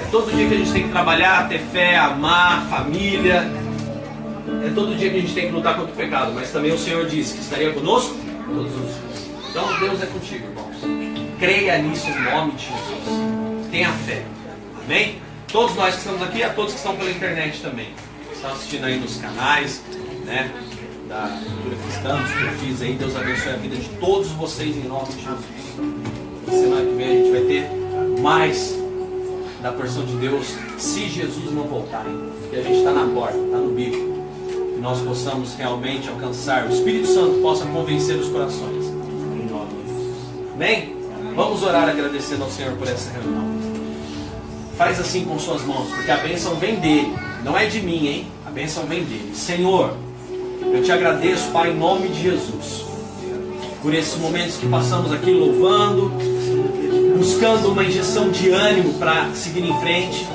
É 0.01 0.07
todo 0.11 0.33
dia 0.35 0.47
que 0.47 0.53
a 0.53 0.57
gente 0.57 0.71
tem 0.71 0.83
que 0.83 0.89
trabalhar, 0.89 1.47
ter 1.47 1.59
fé, 1.71 1.97
amar, 1.97 2.67
família. 2.67 3.49
É 4.65 4.71
todo 4.73 4.95
dia 4.95 5.09
que 5.09 5.17
a 5.17 5.21
gente 5.21 5.33
tem 5.33 5.47
que 5.47 5.53
lutar 5.53 5.75
contra 5.75 5.91
o 5.91 5.95
pecado. 5.95 6.31
Mas 6.33 6.51
também 6.51 6.71
o 6.71 6.77
Senhor 6.77 7.05
disse 7.05 7.35
que 7.35 7.41
estaria 7.41 7.71
conosco 7.71 8.15
todos 8.47 8.71
os 8.73 8.81
dias. 8.81 9.31
Então 9.49 9.79
Deus 9.79 10.01
é 10.01 10.05
contigo, 10.05 10.47
irmãos. 10.47 10.77
Creia 11.39 11.77
nisso 11.79 12.07
em 12.07 12.21
nome 12.23 12.53
de 12.53 12.65
Jesus. 12.65 13.69
Tenha 13.69 13.89
fé. 13.89 14.23
Amém? 14.83 15.21
Todos 15.51 15.75
nós 15.75 15.93
que 15.93 15.99
estamos 15.99 16.21
aqui, 16.21 16.43
a 16.43 16.49
todos 16.49 16.73
que 16.73 16.77
estão 16.77 16.95
pela 16.95 17.11
internet 17.11 17.61
também. 17.61 17.93
Estão 18.31 18.51
assistindo 18.51 18.85
aí 18.85 18.97
nos 18.97 19.17
canais, 19.17 19.83
né? 20.25 20.51
Da 21.11 21.27
cultura 21.27 21.75
cristã, 21.75 22.21
dos 22.21 22.31
perfis 22.31 22.81
aí. 22.81 22.93
Deus 22.93 23.13
abençoe 23.17 23.51
a 23.51 23.57
vida 23.57 23.75
de 23.75 23.89
todos 23.99 24.29
vocês 24.29 24.77
em 24.77 24.87
nome 24.87 25.07
de 25.07 25.21
Jesus. 25.21 26.61
Semana 26.61 26.85
que 26.85 26.95
vem 26.95 27.05
a 27.05 27.13
gente 27.15 27.31
vai 27.31 27.41
ter 27.41 28.21
mais 28.21 28.73
da 29.61 29.73
porção 29.73 30.05
de 30.05 30.15
Deus, 30.15 30.55
se 30.77 31.09
Jesus 31.09 31.51
não 31.51 31.63
voltar 31.63 32.05
ainda. 32.05 32.31
Porque 32.39 32.55
a 32.55 32.63
gente 32.63 32.77
está 32.77 32.93
na 32.93 33.13
porta, 33.13 33.37
está 33.37 33.57
no 33.57 33.73
bico. 33.73 33.97
Que 34.73 34.79
nós 34.79 35.01
possamos 35.01 35.53
realmente 35.55 36.07
alcançar, 36.07 36.65
o 36.67 36.73
Espírito 36.73 37.07
Santo 37.07 37.41
possa 37.41 37.65
convencer 37.65 38.15
os 38.15 38.29
corações. 38.29 38.85
Em 38.85 39.51
nome 39.51 39.67
de 39.83 39.89
Jesus. 39.89 40.53
Amém? 40.53 40.95
Vamos 41.35 41.61
orar 41.61 41.89
agradecendo 41.89 42.45
ao 42.45 42.49
Senhor 42.49 42.71
por 42.77 42.87
essa 42.87 43.11
reunião. 43.11 43.51
Faz 44.77 44.97
assim 44.97 45.25
com 45.25 45.37
suas 45.37 45.61
mãos, 45.63 45.89
porque 45.89 46.09
a 46.09 46.17
bênção 46.19 46.55
vem 46.55 46.79
dele, 46.79 47.13
não 47.43 47.57
é 47.57 47.65
de 47.65 47.81
mim, 47.81 48.07
hein? 48.07 48.27
A 48.47 48.49
bênção 48.49 48.85
vem 48.85 49.03
dele. 49.03 49.35
Senhor, 49.35 49.93
eu 50.71 50.81
te 50.83 50.91
agradeço, 50.91 51.49
Pai, 51.51 51.71
em 51.71 51.77
nome 51.77 52.07
de 52.07 52.23
Jesus, 52.23 52.85
por 53.81 53.93
esses 53.93 54.17
momentos 54.19 54.55
que 54.55 54.67
passamos 54.67 55.11
aqui 55.11 55.31
louvando, 55.31 56.11
buscando 57.17 57.69
uma 57.69 57.83
injeção 57.83 58.29
de 58.29 58.49
ânimo 58.49 58.93
para 58.95 59.29
seguir 59.33 59.63
em 59.63 59.79
frente, 59.81 60.27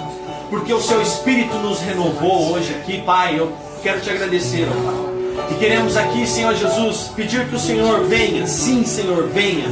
porque 0.51 0.73
o 0.73 0.81
seu 0.81 1.01
Espírito 1.01 1.55
nos 1.57 1.81
renovou 1.81 2.53
hoje 2.53 2.75
aqui, 2.75 3.03
Pai. 3.03 3.39
Eu 3.39 3.53
quero 3.83 4.01
te 4.01 4.11
agradecer, 4.11 4.69
ó 4.71 4.83
Pai. 4.85 5.17
E 5.51 5.55
queremos 5.55 5.97
aqui, 5.97 6.27
Senhor 6.27 6.55
Jesus, 6.55 7.11
pedir 7.15 7.47
que 7.49 7.57
o 7.57 7.59
Senhor 7.59 8.05
venha, 8.05 8.47
sim, 8.47 8.85
Senhor, 8.85 9.29
venha, 9.29 9.69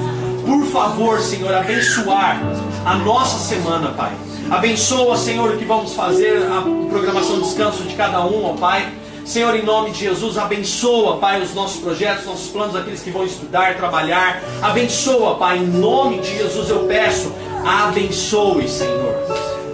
por 0.47 0.65
favor, 0.67 1.21
Senhor, 1.21 1.53
abençoar 1.55 2.41
a 2.85 2.95
nossa 2.97 3.39
semana, 3.39 3.91
Pai. 3.93 4.12
Abençoa, 4.51 5.17
Senhor, 5.17 5.55
o 5.55 5.57
que 5.57 5.65
vamos 5.65 5.95
fazer, 5.95 6.43
a 6.43 6.62
programação 6.91 7.37
de 7.39 7.45
descanso 7.45 7.83
de 7.85 7.95
cada 7.95 8.25
um, 8.25 8.45
ó 8.45 8.53
Pai. 8.55 9.04
Senhor, 9.25 9.57
em 9.57 9.62
nome 9.62 9.91
de 9.91 10.01
Jesus, 10.01 10.37
abençoa, 10.37 11.16
Pai, 11.16 11.41
os 11.41 11.55
nossos 11.55 11.81
projetos, 11.81 12.27
nossos 12.27 12.49
planos, 12.49 12.77
aqueles 12.77 13.01
que 13.01 13.11
vão 13.11 13.25
estudar, 13.25 13.75
trabalhar. 13.75 14.43
Abençoa, 14.61 15.37
Pai, 15.37 15.59
em 15.59 15.66
nome 15.66 16.18
de 16.20 16.37
Jesus 16.37 16.68
eu 16.68 16.81
peço, 16.81 17.33
abençoe, 17.66 18.68
Senhor, 18.68 19.14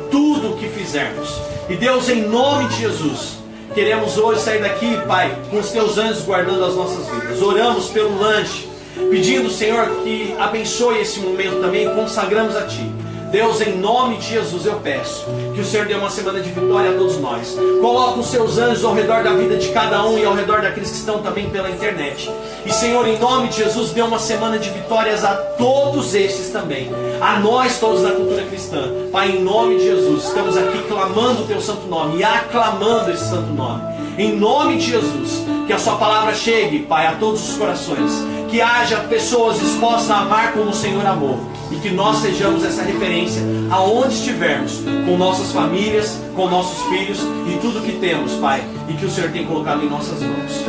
tudo 0.09 0.53
o 0.53 0.57
que 0.57 0.69
fizermos. 0.69 1.35
E 1.69 1.75
Deus, 1.75 2.09
em 2.09 2.23
nome 2.23 2.69
de 2.69 2.77
Jesus, 2.77 3.39
queremos 3.75 4.17
hoje 4.17 4.41
sair 4.41 4.63
daqui, 4.63 4.97
Pai, 5.09 5.37
com 5.51 5.59
os 5.59 5.71
teus 5.71 5.99
anjos 5.99 6.23
guardando 6.23 6.65
as 6.65 6.77
nossas 6.77 7.09
vidas. 7.09 7.43
Oramos 7.43 7.89
pelo 7.89 8.21
lanche, 8.21 8.69
pedindo, 9.11 9.51
Senhor, 9.51 9.85
que 10.05 10.33
abençoe 10.39 11.01
esse 11.01 11.19
momento 11.19 11.61
também, 11.61 11.93
consagramos 11.93 12.55
a 12.55 12.69
Ti. 12.69 12.89
Deus, 13.31 13.61
em 13.61 13.79
nome 13.79 14.17
de 14.17 14.27
Jesus, 14.27 14.67
eu 14.67 14.81
peço 14.81 15.25
que 15.55 15.61
o 15.61 15.65
Senhor 15.65 15.87
dê 15.87 15.95
uma 15.95 16.11
semana 16.11 16.41
de 16.41 16.51
vitória 16.51 16.91
a 16.91 16.95
todos 16.95 17.17
nós. 17.21 17.57
Coloque 17.81 18.19
os 18.19 18.27
seus 18.27 18.59
anjos 18.59 18.85
ao 18.85 18.93
redor 18.93 19.23
da 19.23 19.33
vida 19.35 19.57
de 19.57 19.69
cada 19.69 20.05
um 20.05 20.19
e 20.19 20.25
ao 20.25 20.35
redor 20.35 20.63
daqueles 20.63 20.91
que 20.91 20.97
estão 20.97 21.23
também 21.23 21.49
pela 21.49 21.71
internet. 21.71 22.29
E, 22.67 22.73
Senhor, 22.73 23.07
em 23.07 23.21
nome 23.21 23.49
de 23.49 23.59
Jesus, 23.59 23.93
dê 23.93 24.03
uma 24.03 24.19
semana 24.19 24.59
de 24.59 24.69
vitórias 24.71 25.25
a 25.25 25.35
todos 25.35 26.13
estes 26.13 26.51
também. 26.51 26.91
A 27.21 27.39
nós, 27.39 27.79
todos 27.79 28.03
da 28.03 28.11
cultura 28.11 28.43
cristã. 28.43 28.91
Pai, 29.13 29.31
em 29.31 29.45
nome 29.45 29.79
de 29.79 29.85
Jesus, 29.85 30.25
estamos 30.25 30.57
aqui 30.57 30.83
clamando 30.89 31.43
o 31.43 31.47
teu 31.47 31.61
santo 31.61 31.87
nome 31.87 32.19
e 32.19 32.25
aclamando 32.25 33.13
esse 33.13 33.29
santo 33.29 33.53
nome. 33.53 33.81
Em 34.19 34.37
nome 34.37 34.77
de 34.77 34.91
Jesus, 34.91 35.45
que 35.69 35.73
a 35.73 35.79
sua 35.79 35.95
palavra 35.95 36.35
chegue, 36.35 36.81
Pai, 36.81 37.07
a 37.07 37.13
todos 37.13 37.49
os 37.49 37.57
corações. 37.57 38.11
Que 38.49 38.61
haja 38.61 38.97
pessoas 39.09 39.61
dispostas 39.61 40.11
a 40.11 40.19
amar 40.23 40.53
como 40.53 40.71
o 40.71 40.75
Senhor 40.75 41.07
amou 41.07 41.50
e 41.71 41.77
que 41.77 41.91
nós 41.91 42.19
sejamos 42.19 42.65
essa 42.65 42.83
referência 42.83 43.43
aonde 43.71 44.15
estivermos, 44.15 44.81
com 45.07 45.17
nossas 45.17 45.53
famílias, 45.53 46.19
com 46.35 46.49
nossos 46.49 46.83
filhos 46.89 47.19
e 47.49 47.59
tudo 47.61 47.81
que 47.81 47.99
temos, 47.99 48.33
Pai, 48.35 48.63
e 48.89 48.95
que 48.95 49.07
o 49.07 49.11
Senhor 49.11 49.31
tem 49.31 49.47
colocado 49.47 49.83
em 49.83 49.89
nossas 49.89 50.21
mãos. 50.21 50.65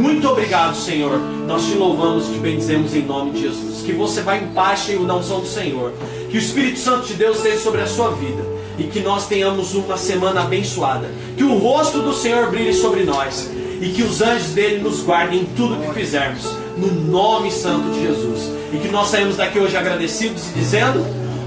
Muito 0.00 0.28
obrigado, 0.28 0.76
Senhor. 0.76 1.18
Nós 1.46 1.64
te 1.64 1.74
louvamos 1.74 2.28
e 2.28 2.32
te 2.34 2.38
bendizemos 2.38 2.94
em 2.94 3.02
nome 3.02 3.32
de 3.32 3.42
Jesus. 3.42 3.82
Que 3.82 3.92
você 3.92 4.20
vá 4.20 4.36
em 4.36 4.48
paz, 4.48 4.80
cheio 4.80 5.04
da 5.04 5.16
unção 5.16 5.40
do 5.40 5.46
Senhor. 5.46 5.92
Que 6.30 6.36
o 6.36 6.40
Espírito 6.40 6.78
Santo 6.78 7.06
de 7.06 7.14
Deus 7.14 7.38
esteja 7.38 7.58
sobre 7.58 7.80
a 7.80 7.86
sua 7.86 8.10
vida 8.12 8.44
e 8.78 8.84
que 8.84 9.00
nós 9.00 9.26
tenhamos 9.26 9.74
uma 9.74 9.96
semana 9.96 10.42
abençoada. 10.42 11.10
Que 11.36 11.44
o 11.44 11.58
rosto 11.58 12.00
do 12.00 12.14
Senhor 12.14 12.50
brilhe 12.50 12.74
sobre 12.74 13.04
nós 13.04 13.50
e 13.80 13.90
que 13.90 14.02
os 14.02 14.22
anjos 14.22 14.48
dele 14.48 14.82
nos 14.82 15.02
guardem 15.02 15.40
em 15.40 15.44
tudo 15.44 15.76
que 15.76 15.92
fizermos, 15.92 16.46
no 16.76 16.92
nome 17.10 17.50
santo 17.50 17.90
de 17.90 18.02
Jesus. 18.02 18.50
E 18.72 18.78
que 18.78 18.88
nós 18.88 19.08
saímos 19.08 19.36
daqui 19.36 19.58
hoje 19.58 19.76
agradecidos 19.76 20.50
e 20.50 20.58
dizendo: 20.58 21.00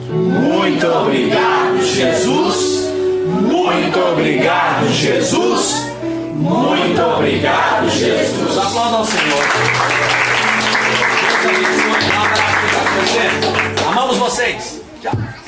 Muito 0.09 0.87
obrigado, 0.87 1.83
Jesus. 1.83 2.89
Muito 3.25 3.99
obrigado, 3.99 4.89
Jesus. 4.91 5.89
Muito 6.33 7.01
obrigado, 7.01 7.89
Jesus. 7.89 8.57
Aplaudam 8.57 8.99
ao 8.99 9.05
Senhor. 9.05 9.43
Amamos 13.87 14.17
vocês. 14.17 14.81
Tchau. 15.01 15.38